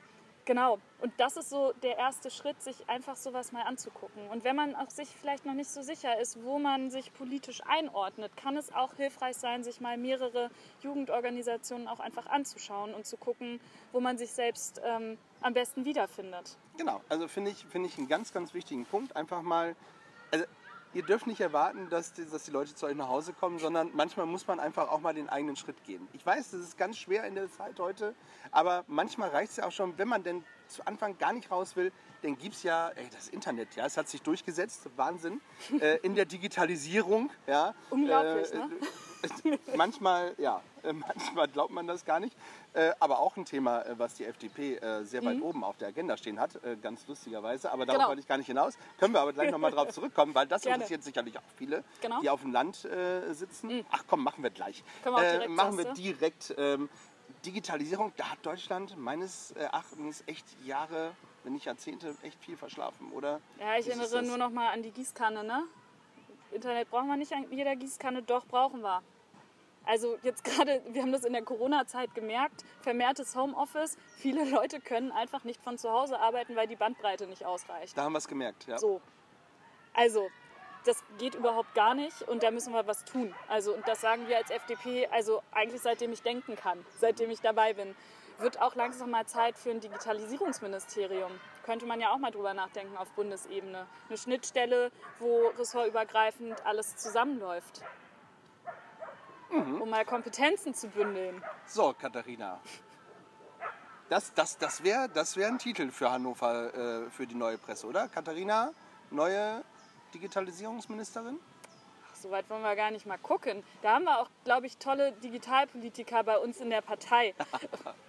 [0.49, 0.79] Genau.
[1.03, 4.31] Und das ist so der erste Schritt, sich einfach sowas mal anzugucken.
[4.31, 7.61] Und wenn man auch sich vielleicht noch nicht so sicher ist, wo man sich politisch
[7.67, 13.19] einordnet, kann es auch hilfreich sein, sich mal mehrere Jugendorganisationen auch einfach anzuschauen und zu
[13.19, 13.61] gucken,
[13.93, 16.57] wo man sich selbst ähm, am besten wiederfindet.
[16.79, 19.17] Genau, also finde ich, finde ich einen ganz, ganz wichtigen Punkt.
[19.17, 19.77] Einfach mal,
[20.95, 23.91] ihr dürft nicht erwarten, dass die, dass die Leute zu euch nach Hause kommen, sondern
[23.95, 26.09] manchmal muss man einfach auch mal den eigenen Schritt gehen.
[26.13, 28.15] Ich weiß, das ist ganz schwer in der Zeit heute,
[28.51, 31.77] aber manchmal reicht es ja auch schon, wenn man denn zu Anfang gar nicht raus
[31.77, 35.41] will, dann gibt es ja ey, das Internet, ja, es hat sich durchgesetzt, Wahnsinn,
[35.81, 37.75] äh, in der Digitalisierung, ja.
[37.91, 38.71] Unglaublich, äh, ne?
[39.77, 42.37] manchmal, ja, äh, manchmal glaubt man das gar nicht.
[42.73, 45.89] Äh, aber auch ein Thema, äh, was die FDP äh, sehr weit oben auf der
[45.89, 47.71] Agenda stehen hat, äh, ganz lustigerweise.
[47.73, 48.09] Aber darauf Genau.
[48.11, 48.75] wollte ich gar nicht hinaus.
[48.99, 50.77] Können wir aber gleich nochmal drauf zurückkommen, weil das Gerne.
[50.77, 52.21] interessiert sicherlich auch viele, Genau.
[52.21, 53.85] die auf dem Land äh, sitzen.
[53.91, 54.83] Ach komm, machen wir gleich.
[55.03, 56.55] Können wir auch Äh, direkt, machen wir direkt.
[56.59, 56.89] Ähm,
[57.45, 61.13] Digitalisierung, da hat Deutschland meines Erachtens echt Jahre,
[61.45, 63.41] wenn nicht Jahrzehnte, echt viel verschlafen, oder?
[63.61, 65.63] Ja, ich erinnere nur noch mal an die Gießkanne, ne?
[66.53, 69.03] Internet brauchen wir nicht an jeder Gießkanne, doch brauchen wir.
[69.85, 73.97] Also jetzt gerade, wir haben das in der Corona-Zeit gemerkt, vermehrtes Homeoffice.
[74.17, 77.97] Viele Leute können einfach nicht von zu Hause arbeiten, weil die Bandbreite nicht ausreicht.
[77.97, 78.79] Da haben wir es gemerkt, ja.
[78.79, 79.01] So.
[79.95, 80.29] Also,
[80.85, 83.35] das geht überhaupt gar nicht und da müssen wir was tun.
[83.49, 87.41] Also, und das sagen wir als FDP, also eigentlich seitdem ich denken kann, seitdem ich
[87.41, 87.97] dabei bin.
[88.39, 91.33] Wird auch langsam mal Zeit für ein Digitalisierungsministerium.
[91.65, 93.87] Könnte man ja auch mal drüber nachdenken auf Bundesebene.
[94.09, 97.83] Eine Schnittstelle, wo ressortübergreifend alles zusammenläuft.
[99.51, 101.43] Um mal Kompetenzen zu bündeln.
[101.67, 102.61] So, Katharina.
[104.09, 107.87] Das, das, das wäre das wär ein Titel für Hannover, äh, für die neue Presse,
[107.87, 108.09] oder?
[108.09, 108.73] Katharina,
[109.11, 109.65] neue
[110.15, 111.39] Digitalisierungsministerin?
[112.15, 113.63] Soweit wollen wir gar nicht mal gucken.
[113.83, 117.35] Da haben wir auch, glaube ich, tolle Digitalpolitiker bei uns in der Partei.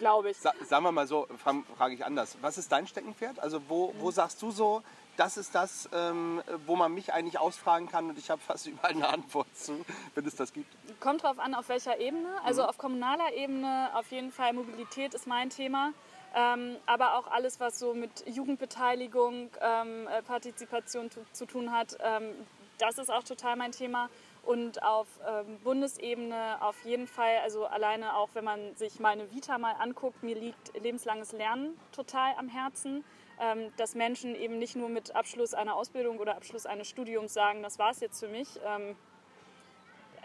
[0.00, 0.38] glaube ich.
[0.38, 2.36] Sa sagen wir mal so, frage frag ich anders.
[2.40, 3.38] Was ist dein Steckenpferd?
[3.38, 4.82] Also wo, wo sagst du so,
[5.16, 8.92] das ist das, ähm, wo man mich eigentlich ausfragen kann und ich habe fast überall
[8.92, 9.84] eine Antwort zu,
[10.14, 10.74] wenn es das gibt.
[10.98, 12.28] Kommt drauf an, auf welcher Ebene.
[12.44, 15.92] Also auf kommunaler Ebene auf jeden Fall Mobilität ist mein Thema.
[16.34, 21.98] Ähm, aber auch alles, was so mit Jugendbeteiligung, ähm, äh, Partizipation zu, zu tun hat,
[22.00, 22.34] ähm,
[22.78, 24.08] das ist auch total mein Thema.
[24.42, 29.58] Und auf ähm, Bundesebene auf jeden Fall, also alleine auch, wenn man sich meine Vita
[29.58, 33.04] mal anguckt, mir liegt lebenslanges Lernen total am Herzen.
[33.42, 37.62] Ähm, dass Menschen eben nicht nur mit Abschluss einer Ausbildung oder Abschluss eines Studiums sagen,
[37.62, 38.96] das war es jetzt für mich, ähm,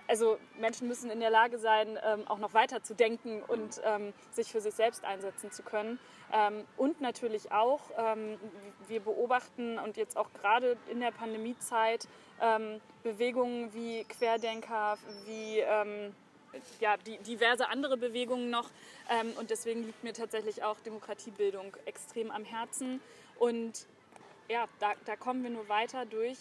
[0.08, 4.14] also Menschen müssen in der Lage sein, ähm, auch noch weiter zu denken und ähm,
[4.32, 6.00] sich für sich selbst einsetzen zu können.
[6.32, 8.38] Ähm, und natürlich auch, ähm,
[8.88, 12.08] wir beobachten und jetzt auch gerade in der Pandemiezeit
[12.42, 16.16] ähm, Bewegungen wie Querdenker, wie ähm,
[16.80, 18.70] ja, die, diverse andere Bewegungen noch.
[19.38, 23.02] Und deswegen liegt mir tatsächlich auch Demokratiebildung extrem am Herzen.
[23.38, 23.88] Und
[24.48, 26.38] ja, da, da kommen wir nur weiter durch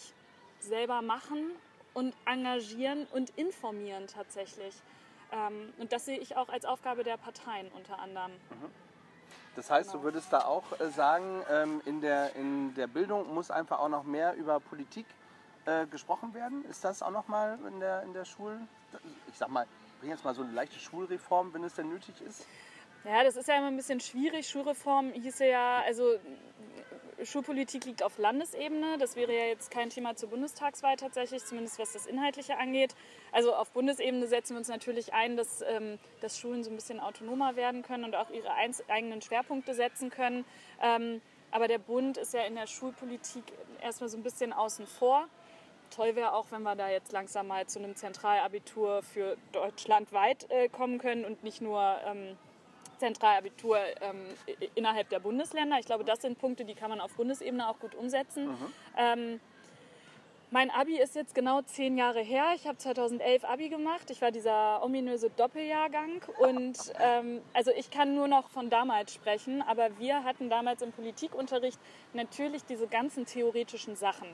[0.61, 1.51] selber machen
[1.95, 4.75] und engagieren und informieren tatsächlich.
[5.31, 8.31] Ähm, und das sehe ich auch als Aufgabe der Parteien unter anderem.
[9.55, 13.49] Das heißt, du würdest da auch äh, sagen, ähm, in, der, in der Bildung muss
[13.49, 15.05] einfach auch noch mehr über Politik
[15.65, 16.65] äh, gesprochen werden.
[16.65, 18.59] Ist das auch noch mal in der, in der Schul...
[19.29, 19.65] Ich sag mal,
[19.99, 22.45] bring jetzt mal so eine leichte Schulreform, wenn es denn nötig ist.
[23.05, 24.49] Ja, das ist ja immer ein bisschen schwierig.
[24.49, 26.15] Schulreform hieße ja, also
[27.25, 28.97] Schulpolitik liegt auf Landesebene.
[28.97, 32.95] Das wäre ja jetzt kein Thema zur Bundestagswahl tatsächlich, zumindest was das Inhaltliche angeht.
[33.31, 36.99] Also auf Bundesebene setzen wir uns natürlich ein, dass, ähm, dass Schulen so ein bisschen
[36.99, 40.45] autonomer werden können und auch ihre eigenen Schwerpunkte setzen können.
[40.81, 43.43] Ähm, aber der Bund ist ja in der Schulpolitik
[43.81, 45.27] erstmal so ein bisschen außen vor.
[45.89, 50.67] Toll wäre auch, wenn wir da jetzt langsam mal zu einem Zentralabitur für deutschlandweit äh,
[50.67, 52.37] kommen können und nicht nur ähm,
[52.97, 54.25] Zentralabitur ähm,
[54.75, 55.77] innerhalb der Bundesländer.
[55.79, 58.49] Ich glaube, das sind Punkte, die kann man auf Bundesebene auch gut umsetzen.
[58.97, 59.39] Ähm,
[60.51, 62.53] mein Abi ist jetzt genau zehn Jahre her.
[62.55, 64.09] Ich habe 2011 Abi gemacht.
[64.09, 66.21] Ich war dieser ominöse Doppeljahrgang.
[66.39, 69.61] Und ähm, also ich kann nur noch von damals sprechen.
[69.63, 71.79] Aber wir hatten damals im Politikunterricht
[72.13, 74.27] natürlich diese ganzen theoretischen Sachen.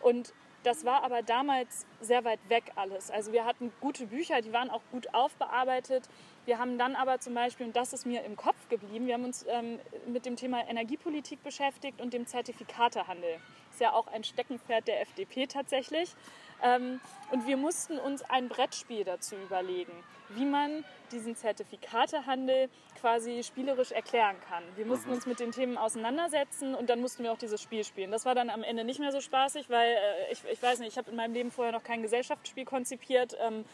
[0.00, 3.10] Und das war aber damals sehr weit weg alles.
[3.10, 6.08] Also wir hatten gute Bücher, die waren auch gut aufbearbeitet.
[6.44, 9.24] Wir haben dann aber zum Beispiel, und das ist mir im Kopf geblieben, wir haben
[9.24, 13.38] uns ähm, mit dem Thema Energiepolitik beschäftigt und dem Zertifikatehandel.
[13.70, 16.14] Ist ja auch ein Steckenpferd der FDP tatsächlich.
[16.62, 19.92] Ähm, und wir mussten uns ein Brettspiel dazu überlegen,
[20.34, 22.68] wie man diesen Zertifikatehandel
[23.00, 24.62] quasi spielerisch erklären kann.
[24.76, 28.10] Wir mussten uns mit den Themen auseinandersetzen und dann mussten wir auch dieses Spiel spielen.
[28.10, 30.88] Das war dann am Ende nicht mehr so spaßig, weil äh, ich, ich weiß nicht,
[30.88, 33.36] ich habe in meinem Leben vorher noch kein Gesellschaftsspiel konzipiert.
[33.40, 33.64] Ähm,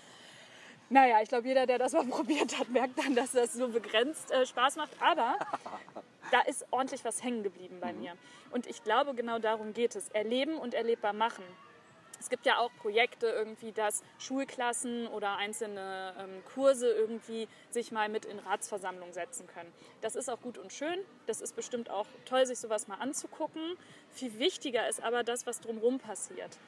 [0.88, 4.30] naja, ich glaube, jeder, der das mal probiert hat, merkt dann, dass das so begrenzt
[4.30, 4.92] äh, Spaß macht.
[5.00, 5.36] Aber
[6.30, 8.12] da ist ordentlich was hängen geblieben bei mir.
[8.50, 10.08] Und ich glaube, genau darum geht es.
[10.10, 11.44] Erleben und erlebbar machen.
[12.18, 18.08] Es gibt ja auch Projekte irgendwie, dass Schulklassen oder einzelne ähm, Kurse irgendwie sich mal
[18.08, 19.72] mit in Ratsversammlungen setzen können.
[20.00, 20.98] Das ist auch gut und schön.
[21.26, 23.76] Das ist bestimmt auch toll, sich sowas mal anzugucken.
[24.10, 26.58] Viel wichtiger ist aber das, was drumherum passiert.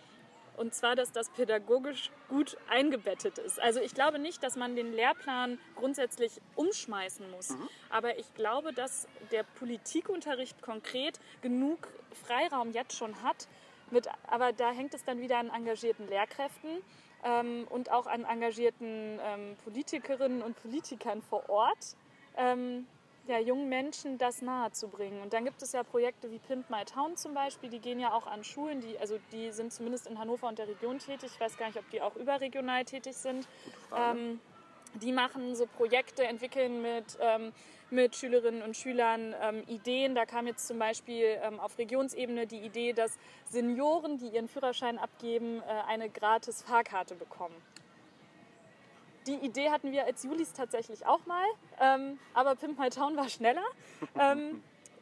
[0.59, 3.61] und zwar, dass das pädagogisch gut eingebettet ist.
[3.61, 7.51] Also ich glaube nicht, dass man den Lehrplan grundsätzlich umschmeißen muss.
[7.51, 7.69] Mhm.
[7.91, 11.89] Aber ich glaube, dass der Politikunterricht konkret genug
[12.27, 13.49] Freiraum jetzt schon hat.
[13.91, 16.83] Mit, aber da hängt es dann wieder an engagierten Lehrkräften
[17.25, 21.97] ähm, und auch an engagierten ähm, Politikerinnen und Politikern vor Ort.
[22.37, 22.87] Ähm,
[23.29, 25.21] ja, jungen Menschen das nahe zu bringen.
[25.21, 28.13] Und dann gibt es ja Projekte wie Pimp My Town zum Beispiel, die gehen ja
[28.13, 31.33] auch an Schulen, die, also die sind zumindest in Hannover und der Region tätig.
[31.35, 33.47] Ich weiß gar nicht, ob die auch überregional tätig sind.
[33.95, 34.41] Ähm,
[34.95, 37.53] die machen so Projekte, entwickeln mit, ähm,
[37.91, 40.15] mit Schülerinnen und Schülern ähm, Ideen.
[40.15, 43.19] Da kam jetzt zum Beispiel ähm, auf Regionsebene die Idee, dass
[43.51, 47.55] Senioren, die ihren Führerschein abgeben, äh, eine gratis Fahrkarte bekommen
[49.29, 51.45] die Idee hatten wir als Julis tatsächlich auch mal,
[51.81, 53.65] ähm, aber Pimp My Town war schneller.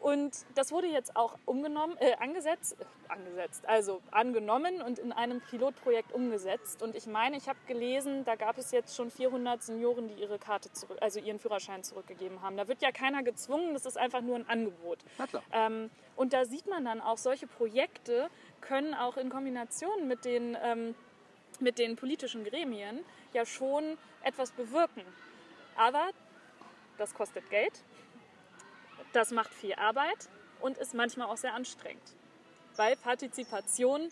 [0.00, 5.40] Und das wurde jetzt auch umgenommen, äh, angesetzt, äh, angesetzt, also angenommen und in einem
[5.40, 6.82] Pilotprojekt umgesetzt.
[6.82, 10.38] Und ich meine, ich habe gelesen, da gab es jetzt schon 400 Senioren, die ihre
[10.38, 12.56] Karte zurück, also ihren Führerschein zurückgegeben haben.
[12.56, 14.98] Da wird ja keiner gezwungen, das ist einfach nur ein Angebot.
[15.52, 18.28] Ähm, und da sieht man dann auch, solche Projekte
[18.60, 20.94] können auch in Kombination mit den ähm,
[21.60, 25.02] mit den politischen Gremien ja schon etwas bewirken.
[25.76, 26.10] Aber
[26.98, 27.72] das kostet Geld,
[29.16, 30.28] das macht viel Arbeit
[30.60, 32.14] und ist manchmal auch sehr anstrengend.
[32.76, 34.10] Weil Partizipation,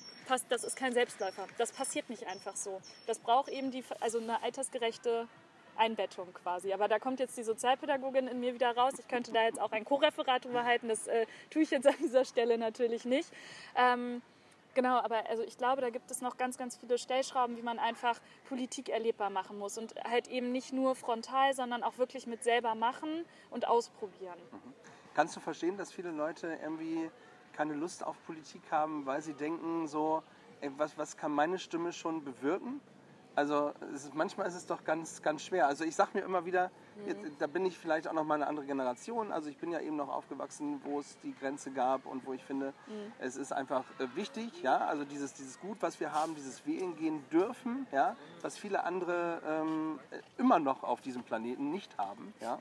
[0.49, 1.47] das ist kein Selbstläufer.
[1.59, 2.81] Das passiert nicht einfach so.
[3.07, 5.29] Das braucht eben die, also eine altersgerechte
[5.77, 6.73] Einbettung quasi.
[6.73, 8.95] Aber da kommt jetzt die Sozialpädagogin in mir wieder raus.
[8.99, 10.89] Ich könnte da jetzt auch ein Co-Referat drüber halten.
[10.89, 13.31] Das äh, tue ich jetzt an dieser Stelle natürlich nicht.
[13.77, 14.23] Ähm,
[14.75, 17.79] Genau, aber also ich glaube, da gibt es noch ganz, ganz viele Stellschrauben, wie man
[17.79, 22.43] einfach Politik erlebbar machen muss und halt eben nicht nur frontal, sondern auch wirklich mit
[22.43, 24.39] selber machen und ausprobieren.
[25.15, 27.11] Kannst du verstehen, dass viele Leute irgendwie
[27.53, 30.23] keine Lust auf Politik haben, weil sie denken, so,
[30.61, 32.81] ey, was, was kann meine Stimme schon bewirken?
[33.37, 35.67] Also ist, manchmal ist es doch ganz, ganz schwer.
[35.67, 37.09] Also ich sage mir immer wieder, mhm.
[37.09, 39.33] jetzt, da bin ich vielleicht auch noch mal eine andere Generation.
[39.33, 42.45] Also ich bin ja eben noch aufgewachsen, wo es die Grenze gab und wo ich
[42.45, 43.13] finde, mhm.
[43.19, 46.97] es ist einfach äh, wichtig, ja, also dieses, dieses Gut, was wir haben, dieses Wählen
[46.97, 49.99] gehen dürfen, ja, was viele andere ähm,
[50.39, 52.59] immer noch auf diesem Planeten nicht haben, ja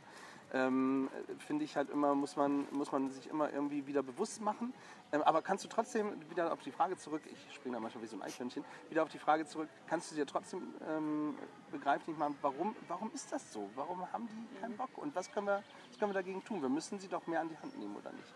[0.53, 4.73] ähm, finde ich halt immer, muss man, muss man sich immer irgendwie wieder bewusst machen.
[5.11, 8.07] Ähm, aber kannst du trotzdem, wieder auf die Frage zurück, ich springe da manchmal wie
[8.07, 11.35] so ein Eichhörnchen, wieder auf die Frage zurück, kannst du dir trotzdem ähm,
[11.71, 13.69] begreiflich machen, warum, warum ist das so?
[13.75, 14.97] Warum haben die keinen Bock?
[14.97, 16.61] Und was können, wir, was können wir dagegen tun?
[16.61, 18.33] Wir müssen sie doch mehr an die Hand nehmen, oder nicht?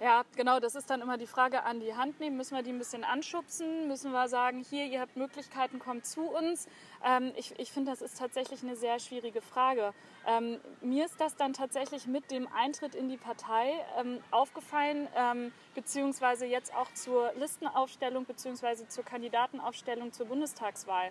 [0.00, 2.36] Ja, genau, das ist dann immer die Frage an die Hand nehmen.
[2.36, 3.88] Müssen wir die ein bisschen anschubsen?
[3.88, 6.68] Müssen wir sagen, hier, ihr habt Möglichkeiten, kommt zu uns?
[7.04, 9.92] Ähm, ich ich finde, das ist tatsächlich eine sehr schwierige Frage.
[10.24, 15.52] Ähm, mir ist das dann tatsächlich mit dem Eintritt in die Partei ähm, aufgefallen, ähm,
[15.74, 21.10] beziehungsweise jetzt auch zur Listenaufstellung, beziehungsweise zur Kandidatenaufstellung zur Bundestagswahl.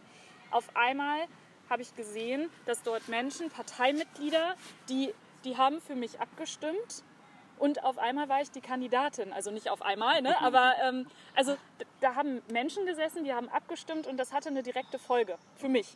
[0.50, 1.28] Auf einmal
[1.70, 4.56] habe ich gesehen, dass dort Menschen, Parteimitglieder,
[4.88, 5.14] die,
[5.44, 7.04] die haben für mich abgestimmt
[7.60, 9.34] und auf einmal war ich die Kandidatin.
[9.34, 10.40] Also nicht auf einmal, ne?
[10.42, 11.58] aber ähm, also
[12.02, 15.96] da haben Menschen gesessen, die haben abgestimmt und das hatte eine direkte Folge für mich.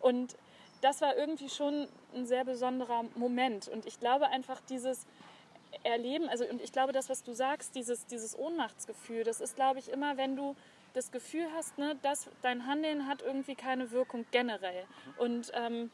[0.00, 0.36] Und
[0.80, 3.68] das war irgendwie schon ein sehr besonderer Moment.
[3.68, 5.06] Und ich glaube einfach dieses
[5.84, 9.78] Erleben, also und ich glaube das, was du sagst, dieses, dieses Ohnmachtsgefühl, das ist, glaube
[9.78, 10.56] ich, immer, wenn du
[10.94, 14.84] das Gefühl hast, ne, dass dein Handeln hat irgendwie keine Wirkung generell.
[15.18, 15.90] Und ähm,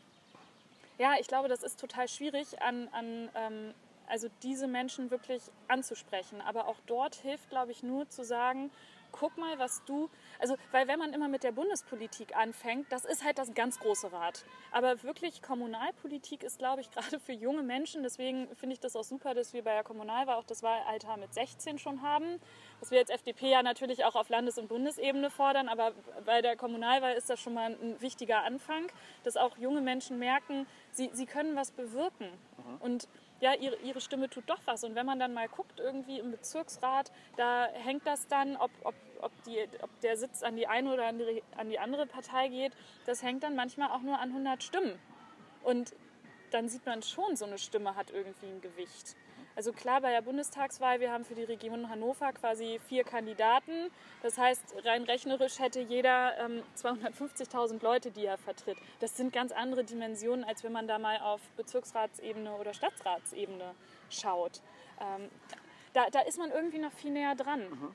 [0.98, 3.74] ja, ich glaube, das ist total schwierig an, an ähm,
[4.06, 6.40] also diese Menschen wirklich anzusprechen.
[6.40, 8.70] Aber auch dort hilft, glaube ich, nur zu sagen,
[9.12, 13.24] guck mal, was du, also, weil wenn man immer mit der Bundespolitik anfängt, das ist
[13.24, 14.44] halt das ganz große Rad.
[14.70, 19.04] Aber wirklich Kommunalpolitik ist, glaube ich, gerade für junge Menschen, deswegen finde ich das auch
[19.04, 22.40] super, dass wir bei der Kommunalwahl auch das Wahlalter mit 16 schon haben.
[22.80, 25.92] Was wir als FDP ja natürlich auch auf Landes- und Bundesebene fordern, aber
[26.24, 28.86] bei der Kommunalwahl ist das schon mal ein wichtiger Anfang,
[29.24, 32.28] dass auch junge Menschen merken, sie, sie können was bewirken.
[32.58, 32.76] Mhm.
[32.80, 33.08] Und
[33.40, 34.84] ja, ihre, ihre Stimme tut doch was.
[34.84, 38.94] Und wenn man dann mal guckt, irgendwie im Bezirksrat, da hängt das dann, ob, ob,
[39.20, 42.48] ob, die, ob der Sitz an die eine oder an die, an die andere Partei
[42.48, 42.72] geht,
[43.04, 44.98] das hängt dann manchmal auch nur an 100 Stimmen.
[45.62, 45.94] Und
[46.50, 49.16] dann sieht man schon, so eine Stimme hat irgendwie ein Gewicht.
[49.56, 53.90] Also klar, bei der Bundestagswahl, wir haben für die Region Hannover quasi vier Kandidaten.
[54.22, 58.76] Das heißt, rein rechnerisch hätte jeder ähm, 250.000 Leute, die er vertritt.
[59.00, 63.74] Das sind ganz andere Dimensionen, als wenn man da mal auf Bezirksratsebene oder Stadtratsebene
[64.10, 64.60] schaut.
[65.00, 65.30] Ähm,
[65.94, 67.60] da, da ist man irgendwie noch viel näher dran.
[67.70, 67.94] Mhm.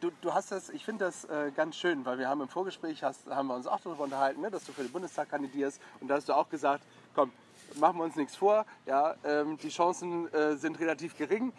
[0.00, 3.02] Du, du, hast das, ich finde das äh, ganz schön, weil wir haben im Vorgespräch,
[3.02, 6.08] hast, haben wir uns auch darüber unterhalten, ne, dass du für den Bundestag kandidierst und
[6.08, 6.82] da hast du auch gesagt,
[7.14, 7.30] komm,
[7.76, 11.52] machen wir uns nichts vor, ja, ähm, die Chancen äh, sind relativ gering.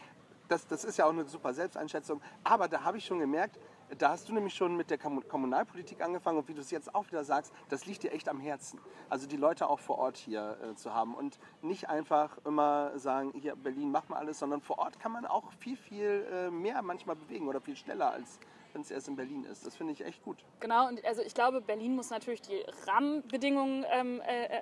[0.48, 2.22] Das, das ist ja auch eine super Selbsteinschätzung.
[2.44, 3.58] Aber da habe ich schon gemerkt,
[4.00, 7.06] Da hast du nämlich schon mit der Kommunalpolitik angefangen und wie du es jetzt auch
[7.08, 8.80] wieder sagst, das liegt dir echt am Herzen.
[9.10, 13.32] Also die Leute auch vor Ort hier äh, zu haben und nicht einfach immer sagen,
[13.40, 16.82] hier Berlin mach mal alles, sondern vor Ort kann man auch viel, viel äh, mehr
[16.82, 18.40] manchmal bewegen oder viel schneller als
[18.74, 19.66] wenn es erst in Berlin ist.
[19.66, 20.44] Das finde ich echt gut.
[20.60, 24.62] Genau, und also ich glaube, Berlin muss natürlich die Rahmenbedingungen ähm, äh, äh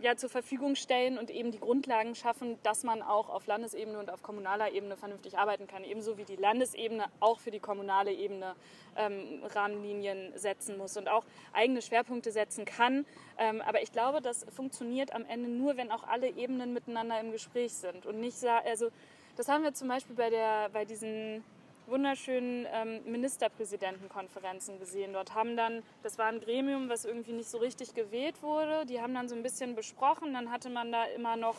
[0.00, 4.10] ja, zur Verfügung stellen und eben die Grundlagen schaffen, dass man auch auf Landesebene und
[4.10, 5.84] auf kommunaler Ebene vernünftig arbeiten kann.
[5.84, 8.54] Ebenso wie die Landesebene auch für die kommunale Ebene
[8.96, 13.06] ähm, Rahmenlinien setzen muss und auch eigene Schwerpunkte setzen kann.
[13.38, 17.32] Ähm, aber ich glaube, das funktioniert am Ende nur, wenn auch alle Ebenen miteinander im
[17.32, 18.90] Gespräch sind und nicht, also
[19.36, 21.44] das haben wir zum Beispiel bei, der, bei diesen
[21.88, 25.12] wunderschönen ähm, Ministerpräsidentenkonferenzen gesehen.
[25.12, 29.00] Dort haben dann, das war ein Gremium, was irgendwie nicht so richtig gewählt wurde, die
[29.00, 31.56] haben dann so ein bisschen besprochen, dann hatte man da immer noch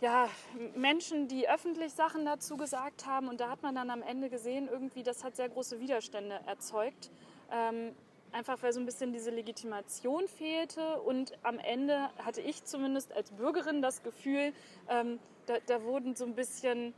[0.00, 0.28] ja,
[0.74, 4.68] Menschen, die öffentlich Sachen dazu gesagt haben und da hat man dann am Ende gesehen,
[4.70, 7.10] irgendwie, das hat sehr große Widerstände erzeugt.
[7.50, 7.94] Ähm,
[8.32, 13.30] einfach weil so ein bisschen diese Legitimation fehlte und am Ende hatte ich zumindest als
[13.32, 14.52] Bürgerin das Gefühl,
[14.88, 16.92] ähm, da, da wurden so ein bisschen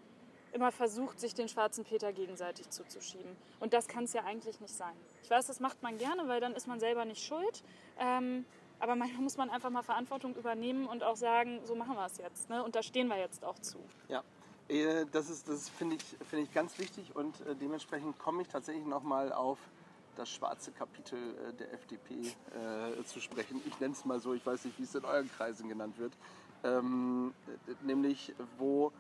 [0.53, 3.37] immer versucht, sich den schwarzen Peter gegenseitig zuzuschieben.
[3.61, 4.95] Und das kann es ja eigentlich nicht sein.
[5.23, 7.63] Ich weiß, das macht man gerne, weil dann ist man selber nicht schuld.
[7.99, 8.45] Ähm,
[8.81, 12.19] aber manchmal muss man einfach mal Verantwortung übernehmen und auch sagen, so machen wir es
[12.19, 12.49] jetzt.
[12.49, 12.63] Ne?
[12.63, 13.79] Und da stehen wir jetzt auch zu.
[14.09, 14.23] Ja,
[14.69, 18.87] äh, das, das finde ich, find ich ganz wichtig und äh, dementsprechend komme ich tatsächlich
[18.87, 19.59] nochmal auf
[20.17, 23.63] das schwarze Kapitel äh, der FDP äh, zu sprechen.
[23.67, 26.13] Ich nenne es mal so, ich weiß nicht, wie es in euren Kreisen genannt wird.
[26.65, 27.33] Ähm,
[27.83, 28.93] nämlich, wo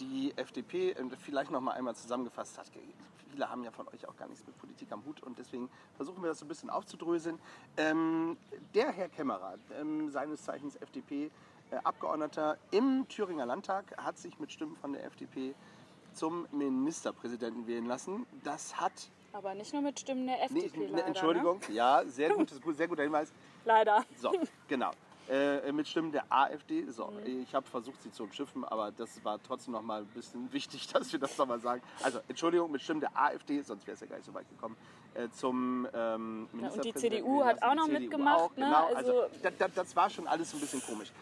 [0.00, 2.70] die FDP ähm, vielleicht noch mal einmal zusammengefasst hat.
[3.30, 6.22] Viele haben ja von euch auch gar nichts mit Politik am Hut und deswegen versuchen
[6.22, 7.38] wir das so ein bisschen aufzudröseln.
[7.76, 8.36] Ähm,
[8.74, 14.76] der Herr Kämmerer, ähm, seines Zeichens FDP-Abgeordneter äh, im Thüringer Landtag, hat sich mit Stimmen
[14.76, 15.54] von der FDP
[16.12, 18.26] zum Ministerpräsidenten wählen lassen.
[18.42, 20.78] Das hat aber nicht nur mit Stimmen der FDP.
[20.78, 21.74] Nee, leider, Entschuldigung, ne?
[21.74, 23.32] ja, sehr, gutes, sehr guter Hinweis.
[23.66, 24.02] Leider.
[24.16, 24.32] So,
[24.66, 24.92] genau
[25.28, 26.84] äh, mit Stimmen der AfD.
[26.90, 27.42] So, mhm.
[27.42, 30.88] ich habe versucht, sie zu umschiffen, aber das war trotzdem noch mal ein bisschen wichtig,
[30.88, 31.82] dass wir das nochmal sagen.
[32.02, 34.76] Also, Entschuldigung, mit Stimmen der AfD, sonst wäre es ja gar nicht so weit gekommen,
[35.14, 38.40] äh, zum ähm, ja, Und die CDU hat auch noch mitgemacht.
[38.40, 38.66] Auch, ne?
[38.66, 41.12] Genau, also, also das, das, war schon alles ein bisschen komisch.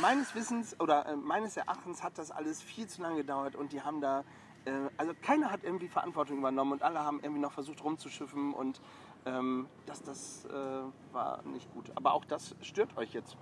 [0.00, 3.80] Meines Wissens oder äh, meines Erachtens hat das alles viel zu lange gedauert und die
[3.80, 4.24] haben da
[4.64, 8.80] äh, also keiner hat irgendwie Verantwortung übernommen und alle haben irgendwie noch versucht rumzuschiffen und
[9.26, 11.90] ähm, das, das äh, war nicht gut.
[11.94, 13.36] Aber auch das stört euch jetzt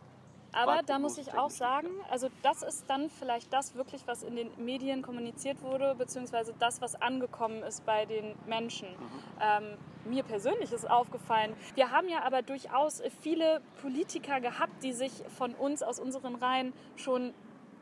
[0.53, 4.37] aber da muss ich auch sagen, also das ist dann vielleicht das wirklich, was in
[4.37, 8.89] den Medien kommuniziert wurde, beziehungsweise das, was angekommen ist bei den Menschen.
[8.89, 8.95] Mhm.
[9.41, 15.13] Ähm, mir persönlich ist aufgefallen, wir haben ja aber durchaus viele Politiker gehabt, die sich
[15.37, 17.33] von uns aus unseren Reihen schon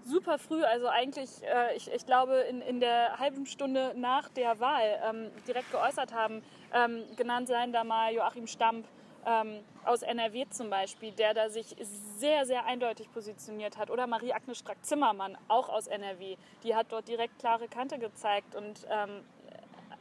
[0.04, 4.60] super früh, also eigentlich, äh, ich, ich glaube, in, in der halben Stunde nach der
[4.60, 6.42] Wahl ähm, direkt geäußert haben.
[6.72, 8.86] Ähm, genannt seien da mal Joachim Stamp,
[9.26, 11.76] ähm, aus NRW zum Beispiel, der da sich
[12.18, 13.90] sehr, sehr eindeutig positioniert hat.
[13.90, 19.24] Oder Marie-Agnes Strack-Zimmermann, auch aus NRW, die hat dort direkt klare Kante gezeigt und ähm,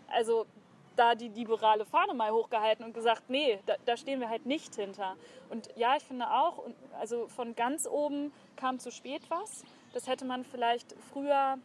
[0.07, 0.45] also
[0.95, 4.75] da die liberale Fahne mal hochgehalten und gesagt, nee, da, da, stehen wir halt nicht
[4.75, 5.15] hinter.
[5.49, 6.63] Und ja, ich finde auch,
[6.99, 9.63] also von ganz oben kam zu spät was.
[9.93, 11.57] Das hätte man vielleicht früher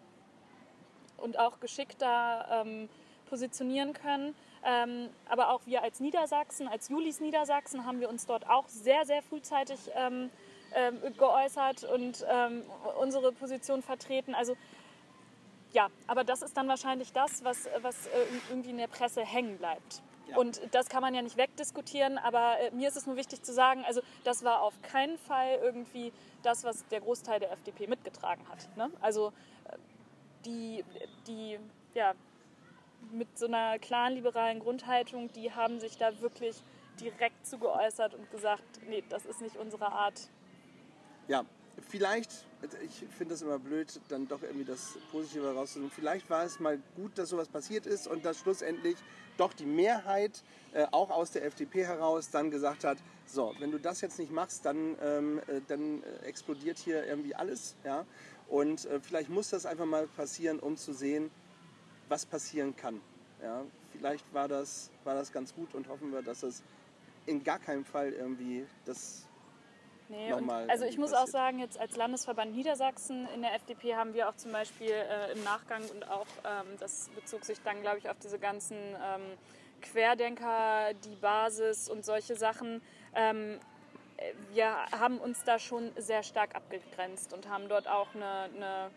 [1.16, 2.88] und auch geschickter ähm,
[3.28, 4.36] positionieren können.
[4.64, 9.04] Ähm, aber auch wir als Niedersachsen, als Julis Niedersachsen, haben wir uns dort auch sehr,
[9.04, 10.30] sehr frühzeitig ähm,
[10.74, 12.62] ähm, geäußert und ähm,
[12.98, 14.34] unsere Position vertreten.
[14.34, 14.56] Also
[15.72, 18.10] ja, aber das ist dann wahrscheinlich das, was, was äh,
[18.48, 20.02] irgendwie in der Presse hängen bleibt.
[20.28, 20.36] Ja.
[20.38, 23.52] Und das kann man ja nicht wegdiskutieren, aber äh, mir ist es nur wichtig zu
[23.52, 26.12] sagen, also das war auf keinen Fall irgendwie
[26.42, 28.76] das, was der Großteil der FDP mitgetragen hat.
[28.76, 28.90] Ne?
[29.00, 29.32] Also
[29.68, 29.76] äh,
[30.44, 30.84] die,
[31.26, 31.58] die,
[31.94, 32.14] ja,
[33.12, 36.62] mit so einer klaren liberalen Grundhaltung, die haben sich da wirklich
[37.00, 40.28] direkt zu geäußert und gesagt, nee, das ist nicht unsere Art.
[41.28, 41.44] Ja,
[41.88, 42.30] vielleicht,
[42.84, 45.90] ich finde das immer blöd, dann doch irgendwie das Positive herauszunehmen.
[45.90, 48.96] Vielleicht war es mal gut, dass sowas passiert ist und dass schlussendlich
[49.36, 50.42] doch die Mehrheit,
[50.72, 54.30] äh, auch aus der FDP heraus, dann gesagt hat, so, wenn du das jetzt nicht
[54.30, 57.74] machst, dann, ähm, äh, dann äh, explodiert hier irgendwie alles.
[57.84, 58.04] Ja?
[58.48, 61.30] Und äh, vielleicht muss das einfach mal passieren, um zu sehen,
[62.14, 63.00] was passieren kann.
[63.42, 66.62] Ja, vielleicht war das, war das ganz gut und hoffen wir, dass es
[67.26, 69.26] in gar keinem Fall irgendwie das
[70.10, 70.30] Nee,
[70.68, 71.28] also ich muss passiert.
[71.28, 75.32] auch sagen, jetzt als Landesverband Niedersachsen in der FDP haben wir auch zum Beispiel äh,
[75.32, 79.22] im Nachgang und auch, ähm, das bezog sich dann, glaube ich, auf diese ganzen ähm,
[79.80, 82.82] Querdenker, die Basis und solche Sachen.
[83.14, 83.58] Ähm,
[84.52, 88.90] wir haben uns da schon sehr stark abgegrenzt und haben dort auch eine, eine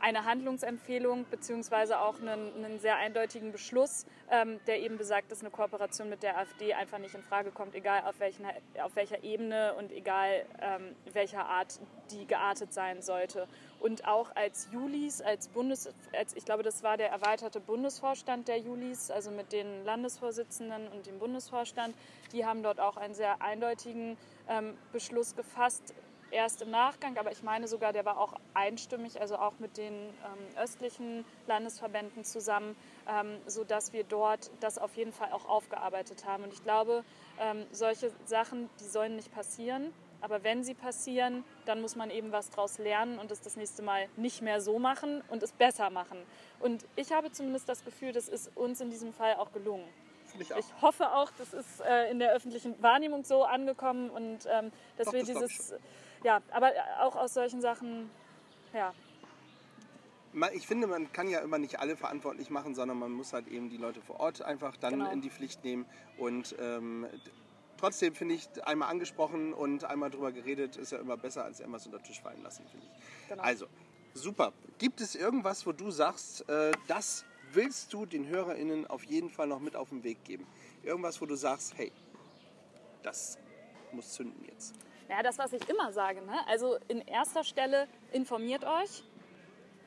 [0.00, 5.50] eine Handlungsempfehlung beziehungsweise auch einen, einen sehr eindeutigen Beschluss, ähm, der eben besagt, dass eine
[5.50, 8.46] Kooperation mit der AfD einfach nicht in Frage kommt, egal auf, welchen,
[8.82, 11.80] auf welcher Ebene und egal ähm, welcher Art
[12.10, 13.46] die geartet sein sollte.
[13.80, 18.58] Und auch als Julis, als Bundes, als, ich glaube, das war der erweiterte Bundesvorstand der
[18.58, 21.94] Julis, also mit den Landesvorsitzenden und dem Bundesvorstand,
[22.32, 24.16] die haben dort auch einen sehr eindeutigen
[24.48, 25.94] ähm, Beschluss gefasst,
[26.30, 29.94] erst im Nachgang, aber ich meine sogar, der war auch einstimmig, also auch mit den
[29.94, 32.76] ähm, östlichen Landesverbänden zusammen,
[33.08, 36.44] ähm, sodass wir dort das auf jeden Fall auch aufgearbeitet haben.
[36.44, 37.04] Und ich glaube,
[37.40, 39.92] ähm, solche Sachen, die sollen nicht passieren.
[40.20, 43.82] Aber wenn sie passieren, dann muss man eben was daraus lernen und es das nächste
[43.82, 46.18] Mal nicht mehr so machen und es besser machen.
[46.58, 49.88] Und ich habe zumindest das Gefühl, das ist uns in diesem Fall auch gelungen.
[50.38, 54.70] Ich, ich, hoffe auch, das ist äh, in der öffentlichen Wahrnehmung so angekommen und ähm,
[54.96, 55.74] dass Doch, wir das dieses
[56.24, 58.10] ja, aber auch aus solchen Sachen,
[58.72, 58.92] ja.
[60.52, 63.70] Ich finde, man kann ja immer nicht alle verantwortlich machen, sondern man muss halt eben
[63.70, 65.10] die Leute vor Ort einfach dann Genau.
[65.10, 65.86] in die Pflicht nehmen.
[66.18, 67.06] Und ähm,
[67.78, 71.86] trotzdem finde ich, einmal angesprochen und einmal drüber geredet, ist ja immer besser, als irgendwas
[71.86, 73.28] unter den Tisch fallen lassen, finde ich.
[73.28, 73.42] Genau.
[73.42, 73.66] Also,
[74.12, 74.52] super.
[74.78, 79.46] Gibt es irgendwas, wo du sagst, äh, das willst du den HörerInnen auf jeden Fall
[79.46, 80.46] noch mit auf den Weg geben?
[80.82, 81.90] Irgendwas, wo du sagst, hey,
[83.02, 83.38] das
[83.92, 84.74] muss zünden jetzt.
[85.08, 86.20] Ja, das, was ich immer sage.
[86.22, 86.34] Ne?
[86.46, 89.02] Also in erster Stelle informiert euch,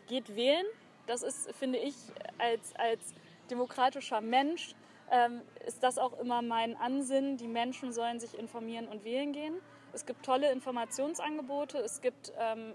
[0.07, 0.65] geht wählen.
[1.05, 1.95] Das ist, finde ich,
[2.37, 3.13] als, als
[3.49, 4.73] demokratischer Mensch
[5.11, 7.37] ähm, ist das auch immer mein Ansinnen.
[7.37, 9.55] Die Menschen sollen sich informieren und wählen gehen.
[9.93, 11.77] Es gibt tolle Informationsangebote.
[11.79, 12.73] Es gibt ähm,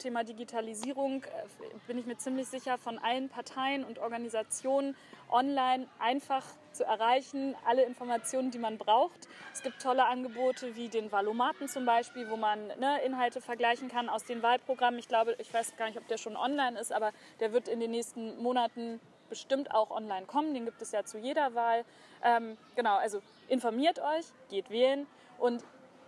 [0.00, 1.28] Thema Digitalisierung, äh,
[1.86, 4.96] bin ich mir ziemlich sicher, von allen Parteien und Organisationen
[5.30, 9.28] online einfach zu erreichen, alle Informationen, die man braucht.
[9.52, 14.08] Es gibt tolle Angebote wie den Valomaten zum Beispiel, wo man ne, Inhalte vergleichen kann
[14.08, 14.98] aus den Wahlprogrammen.
[14.98, 17.80] Ich glaube, ich weiß gar nicht, ob der schon online ist, aber der wird in
[17.80, 20.54] den nächsten Monaten bestimmt auch online kommen.
[20.54, 21.84] Den gibt es ja zu jeder Wahl.
[22.22, 25.06] Ähm, genau, also informiert euch, geht wählen
[25.38, 25.64] und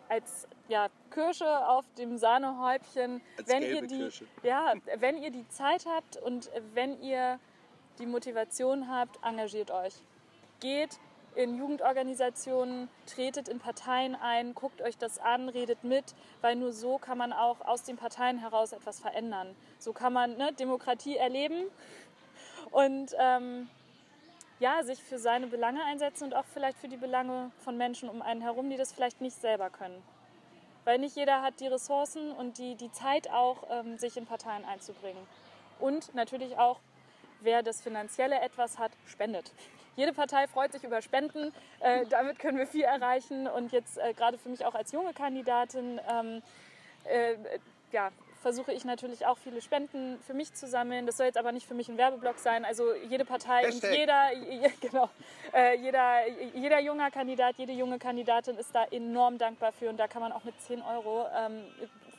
[0.09, 4.27] als ja, Kirsche auf dem Sahnehäubchen, Als wenn ihr die, Kirsche.
[4.43, 7.39] ja, wenn ihr die Zeit habt und wenn ihr
[7.99, 9.95] die Motivation habt, engagiert euch.
[10.61, 10.99] Geht
[11.35, 16.99] in Jugendorganisationen, tretet in Parteien ein, guckt euch das an, redet mit, weil nur so
[16.99, 19.55] kann man auch aus den Parteien heraus etwas verändern.
[19.79, 21.65] So kann man ne, Demokratie erleben
[22.71, 23.69] und ähm,
[24.63, 28.23] ja, sich für seine Belange einsetzen und auch vielleicht für die Belange von Menschen um
[28.23, 30.01] einen herum, die das vielleicht nicht selber können.
[30.85, 34.65] Weil nicht jeder hat die Ressourcen und die, die Zeit auch, ähm, sich in Parteien
[34.65, 35.27] einzubringen.
[35.81, 36.79] Und natürlich auch,
[37.41, 39.53] wer das Finanzielle etwas hat, spendet.
[39.97, 41.53] Jede Partei freut sich über Spenden.
[41.81, 43.49] Äh, damit können wir viel erreichen.
[43.49, 46.41] Und jetzt äh, gerade für mich auch als junge Kandidatin ähm,
[47.05, 47.35] äh,
[47.91, 48.11] ja,
[48.43, 51.07] versuche ich natürlich auch viele Spenden für mich zu sammeln.
[51.07, 52.65] Das soll jetzt aber nicht für mich ein Werbeblock sein.
[52.65, 53.97] Also jede Partei und Hashtag.
[53.97, 55.09] jeder, je- genau,
[55.55, 59.89] äh, jeder, jeder junger Kandidat, jede junge Kandidatin ist da enorm dankbar für.
[59.89, 61.65] Und da kann man auch mit 10 Euro ähm,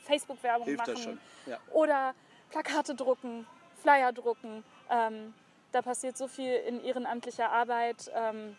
[0.06, 1.20] Facebook-Werbung machen.
[1.46, 1.58] Ja.
[1.72, 2.14] oder
[2.50, 3.46] Plakate drucken,
[3.82, 4.64] Flyer drucken.
[4.90, 5.34] Ähm,
[5.72, 8.56] da passiert so viel in ehrenamtlicher Arbeit, ähm,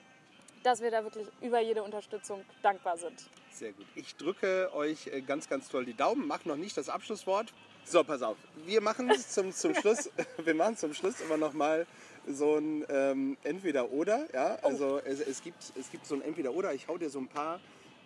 [0.66, 3.14] dass wir da wirklich über jede Unterstützung dankbar sind.
[3.52, 3.86] Sehr gut.
[3.94, 6.28] Ich drücke euch äh, ganz, ganz toll die Daumen.
[6.28, 7.54] Mach noch nicht das Abschlusswort.
[7.86, 8.36] So, pass auf.
[8.66, 10.10] Wir machen zum, zum Schluss.
[10.44, 11.86] Wir machen zum Schluss immer noch mal
[12.28, 14.26] so ein ähm, Entweder-Oder.
[14.34, 14.58] Ja?
[14.64, 16.74] Also es, es, gibt, es gibt so ein Entweder-Oder.
[16.74, 17.60] Ich hau dir so ein paar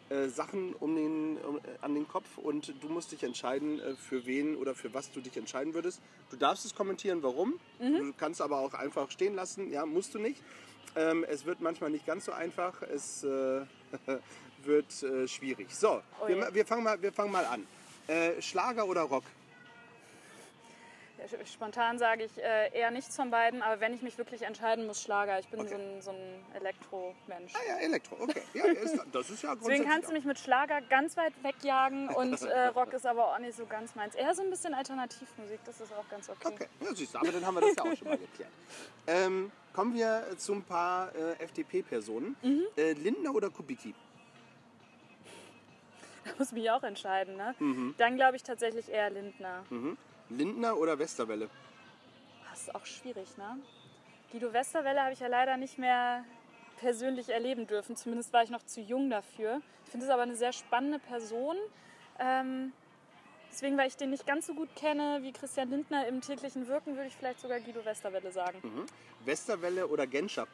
[0.10, 3.95] äh, Sachen um den, um, äh, an den Kopf und du musst dich entscheiden, äh,
[3.95, 6.01] für wen oder für was du dich entscheiden würdest.
[6.30, 7.60] Du darfst es kommentieren, warum.
[7.80, 9.72] Du kannst aber auch einfach stehen lassen.
[9.72, 10.41] Ja, musst du nicht.
[10.95, 12.82] Ähm, es wird manchmal nicht ganz so einfach.
[12.82, 13.62] Es äh,
[14.64, 15.74] wird äh, schwierig.
[15.76, 17.66] So, Oh wir, ma- wir, fangen mal, wir fangen mal an.
[18.39, 19.24] Schlager oder Rock?
[21.45, 25.01] Spontan sage ich äh, eher nichts von beiden, aber wenn ich mich wirklich entscheiden muss,
[25.01, 25.39] Schlager.
[25.39, 25.70] Ich bin Okay.
[25.70, 27.53] so ein, so ein Elektromensch.
[27.55, 28.15] Ah ja, Elektro.
[28.20, 28.41] Okay.
[28.53, 32.41] Ja, ist, das ist ja Deswegen kannst du mich mit Schlager ganz weit wegjagen und
[32.41, 34.15] äh, Rock ist aber auch nicht so ganz meins.
[34.15, 36.47] Eher so ein bisschen Alternativmusik, das ist auch ganz okay.
[36.47, 38.51] Okay, ja, siehst du, aber dann haben wir das ja auch schon mal geklärt.
[39.07, 42.36] Ähm, kommen wir zu ein paar äh, FDP-Personen.
[42.41, 42.63] Mhm.
[42.78, 43.93] Äh, Lindner oder Kubicki?
[46.26, 47.36] Da muss ich mich auch entscheiden.
[47.38, 47.55] Ne?
[47.59, 47.95] Mhm.
[47.97, 49.63] Dann glaube ich tatsächlich eher Lindner.
[50.30, 51.49] Lindner oder Westerwelle?
[52.49, 53.59] Das ist auch schwierig, ne?
[54.32, 56.23] Guido Westerwelle habe ich ja leider nicht mehr
[56.80, 57.95] persönlich erleben dürfen.
[57.95, 59.61] Zumindest war ich noch zu jung dafür.
[59.86, 61.55] Ich finde es aber eine sehr spannende Person.
[62.19, 62.73] Ähm,
[63.51, 66.95] deswegen, weil ich den nicht ganz so gut kenne wie Christian Lindner im täglichen Wirken,
[66.95, 68.61] würde ich vielleicht sogar Guido Westerwelle sagen.
[69.25, 70.47] Westerwelle oder Genscher?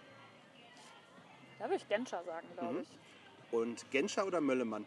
[1.59, 2.87] Da würde ich Genscher sagen, glaube ich.
[3.51, 4.85] Und Genscher oder Möllemann?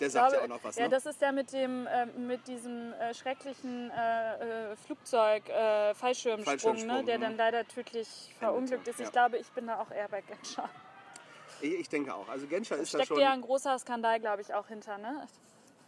[0.00, 0.88] Der sagt glaube, ja auch noch was, Ja, ne?
[0.90, 6.44] das ist der mit dem äh, mit diesem äh, schrecklichen äh, äh, Flugzeug äh, Fallschirmsprung,
[6.44, 7.22] Fallschirmsprung, ne, der mhm.
[7.22, 8.98] dann leider tödlich verunglückt ist.
[8.98, 9.06] ja.
[9.06, 10.68] Ich glaube, ich bin da auch eher bei Genscher.
[11.60, 12.28] Ich, ich denke auch.
[12.28, 13.20] Also Genscher ist da Steckt schon...
[13.20, 15.26] ja ein großer Skandal, glaube ich, auch hinter, ne?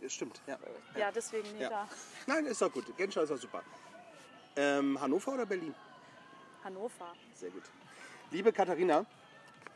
[0.09, 0.59] Stimmt, ja.
[0.99, 1.71] Ja, deswegen nee, Ja.
[1.71, 1.89] da.
[2.27, 2.85] Nein, ist doch gut.
[2.97, 3.63] Genscher ist doch super.
[4.57, 5.75] Ähm, Hannover oder Berlin?
[6.65, 7.13] Hannover.
[7.35, 7.63] Sehr gut.
[8.31, 9.07] Liebe Katharina,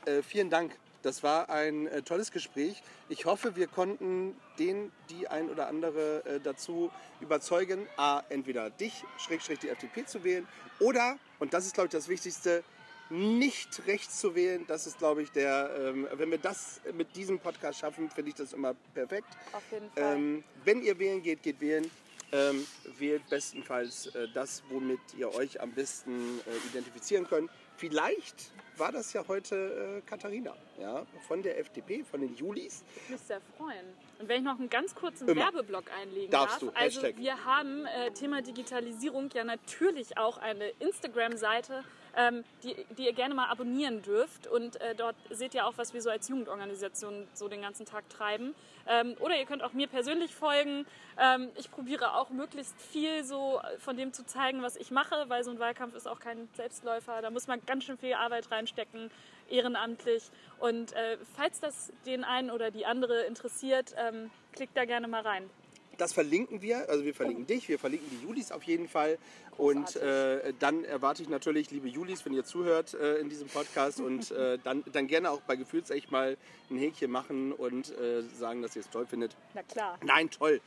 [0.05, 0.77] äh, vielen Dank.
[1.07, 2.83] Das war ein äh, tolles Gespräch.
[3.09, 6.91] Ich hoffe, wir konnten den, die ein oder andere äh, dazu
[7.21, 10.49] überzeugen, A, entweder dich, Schrägstrich die FDP zu wählen
[10.81, 12.65] oder, und das ist, glaube ich, das Wichtigste,
[13.09, 14.65] nicht rechts zu wählen.
[14.67, 18.35] Das ist, glaube ich, der, ähm, wenn wir das mit diesem Podcast schaffen, finde ich
[18.35, 19.29] das immer perfekt.
[19.53, 20.17] Auf jeden Fall.
[20.17, 21.89] Ähm, wenn ihr wählen geht, geht wählen.
[22.33, 22.67] Ähm,
[22.99, 27.49] wählt bestenfalls äh, das, womit ihr euch am besten äh, identifizieren könnt.
[27.77, 32.85] Vielleicht war das ja heute äh, Katharina, ja, von der FDP, von den Julis.
[33.05, 33.87] Ich mich sehr freuen.
[34.19, 35.53] Und wenn ich noch einen ganz kurzen Immer.
[35.53, 36.73] Werbeblock einlegen Darfst darf.
[36.73, 36.79] du.
[36.79, 37.17] Also Hashtag.
[37.19, 41.85] wir haben äh, Thema Digitalisierung ja natürlich auch eine Instagram-Seite,
[42.17, 44.47] ähm, die, die ihr gerne mal abonnieren dürft.
[44.47, 48.09] Und äh, dort seht ihr auch, was wir so als Jugendorganisation so den ganzen Tag
[48.09, 48.55] treiben.
[48.89, 50.87] Ähm, oder ihr könnt auch mir persönlich folgen.
[51.19, 55.45] Ähm, ich probiere auch möglichst viel so von dem zu zeigen, was ich mache, weil
[55.45, 57.21] so ein Wahlkampf ist auch kein Selbstläufer.
[57.23, 59.11] Da muss man ganz schön viel Arbeit reinstecken,
[59.49, 60.31] ehrenamtlich.
[60.59, 65.23] Und äh, falls das den einen oder die andere interessiert, ähm, klickt da gerne mal
[65.23, 65.51] rein.
[65.99, 69.19] Das verlinken wir, also wir verlinken dich, wir verlinken die Julis auf jeden Fall.
[69.57, 70.51] Und Großartig.
[70.51, 74.31] äh, dann erwarte ich natürlich, liebe Julis, wenn ihr zuhört äh, in diesem Podcast und
[74.31, 76.37] äh, dann, dann gerne auch bei Gefühlsecht mal
[76.71, 79.37] ein Häkchen machen und äh, sagen, dass ihr es toll findet.
[79.55, 79.99] Na klar.
[80.03, 80.61] Nein, toll.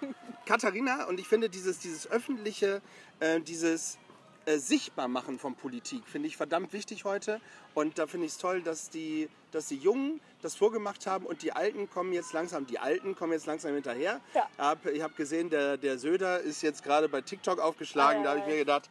[0.46, 2.82] Katharina, und ich finde dieses, dieses öffentliche,
[3.20, 3.98] äh, dieses
[4.44, 7.40] äh, Sichtbarmachen von Politik, finde ich verdammt wichtig heute.
[7.74, 11.42] Und da finde ich es toll, dass die, dass die Jungen das vorgemacht haben und
[11.42, 14.20] die Alten kommen jetzt langsam, die Alten kommen jetzt langsam hinterher.
[14.34, 14.48] Ja.
[14.58, 18.20] Hab, ich habe gesehen, der, der Söder ist jetzt gerade bei TikTok aufgeschlagen.
[18.20, 18.88] Ei, da habe ich mir gedacht,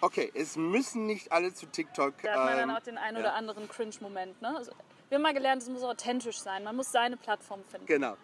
[0.00, 2.14] okay, es müssen nicht alle zu TikTok.
[2.22, 3.22] Da hat man dann ähm, auch den einen ja.
[3.22, 4.40] oder anderen Cringe-Moment.
[4.42, 4.56] Ne?
[4.56, 4.72] Also,
[5.08, 6.64] wir haben mal gelernt, es muss authentisch sein.
[6.64, 7.86] Man muss seine Plattform finden.
[7.86, 8.16] Genau.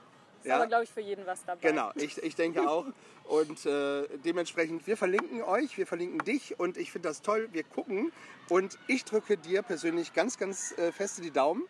[0.43, 1.66] Ist aber, glaube ich, für jeden was dabei.
[1.66, 2.85] Genau, ich, ich denke auch.
[3.24, 7.49] Und äh, dementsprechend, wir verlinken euch, wir verlinken dich und ich finde das toll.
[7.53, 8.12] Wir gucken
[8.51, 11.62] und ich drücke dir persönlich ganz, ganz äh, feste die Daumen,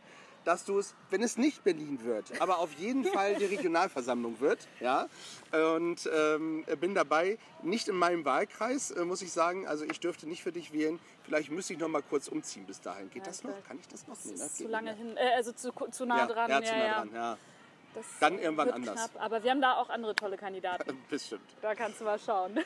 [0.44, 4.66] dass du es, wenn es nicht Berlin wird, aber auf jeden Fall die Regionalversammlung wird.
[4.80, 5.08] Ja?
[5.52, 9.66] Und ähm, bin dabei, nicht in meinem Wahlkreis, äh, muss ich sagen.
[9.66, 10.98] Also ich dürfte nicht für dich wählen.
[11.24, 13.08] Vielleicht müsste ich noch mal kurz umziehen bis dahin.
[13.10, 13.52] Geht Ja, das noch?
[13.66, 14.14] Kann ich das noch?
[14.16, 14.44] Das Nee, ne?
[14.44, 16.26] ist Geht zu lange hin, äh, also zu, zu nah mehr.
[16.26, 16.50] dran.
[16.50, 17.10] Ja, ja, zu nah dran.
[17.14, 17.38] Ja,
[17.94, 18.94] Das Dann irgendwann anders.
[19.10, 19.24] Knapp.
[19.24, 20.98] Aber wir haben da auch andere tolle Kandidaten.
[21.08, 21.48] bestimmt.
[21.62, 22.58] Da kannst du mal schauen.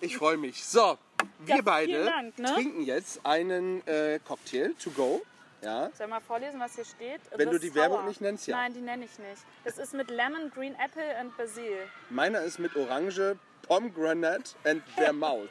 [0.00, 0.62] Ich freue mich.
[0.64, 0.98] So,
[1.40, 2.52] wir Ja, beide Dank, ne?
[2.54, 5.22] trinken jetzt einen äh, Cocktail to go.
[5.62, 5.90] Ja.
[5.94, 7.20] Soll ich mal vorlesen, was hier steht?
[7.34, 8.08] Wenn du die Werbung Sour.
[8.08, 8.56] nicht nennst, ja.
[8.56, 9.42] Nein, die nenne ich nicht.
[9.64, 11.78] Das ist mit Lemon, Green Apple und Basil.
[12.10, 15.48] Meiner ist mit Orange, Pomegranate and Vermouth.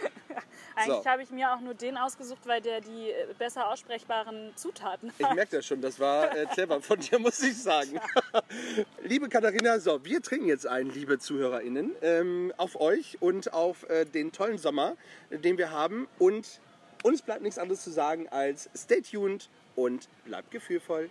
[0.76, 1.06] Eigentlich So.
[1.06, 5.24] habe ich mir auch nur den ausgesucht, weil der die äh, besser aussprechbaren Zutaten Ich
[5.24, 5.34] hat.
[5.36, 8.00] merke das schon, das war äh, clever von dir, muss ich sagen.
[9.04, 14.04] liebe Katharina, so, wir trinken jetzt ein, liebe ZuhörerInnen, ähm, auf euch und auf äh,
[14.04, 14.96] den tollen Sommer,
[15.30, 16.08] den wir haben.
[16.18, 16.60] Und
[17.04, 21.10] uns bleibt nichts anderes zu sagen als stay tuned und bleibt gefühlvoll.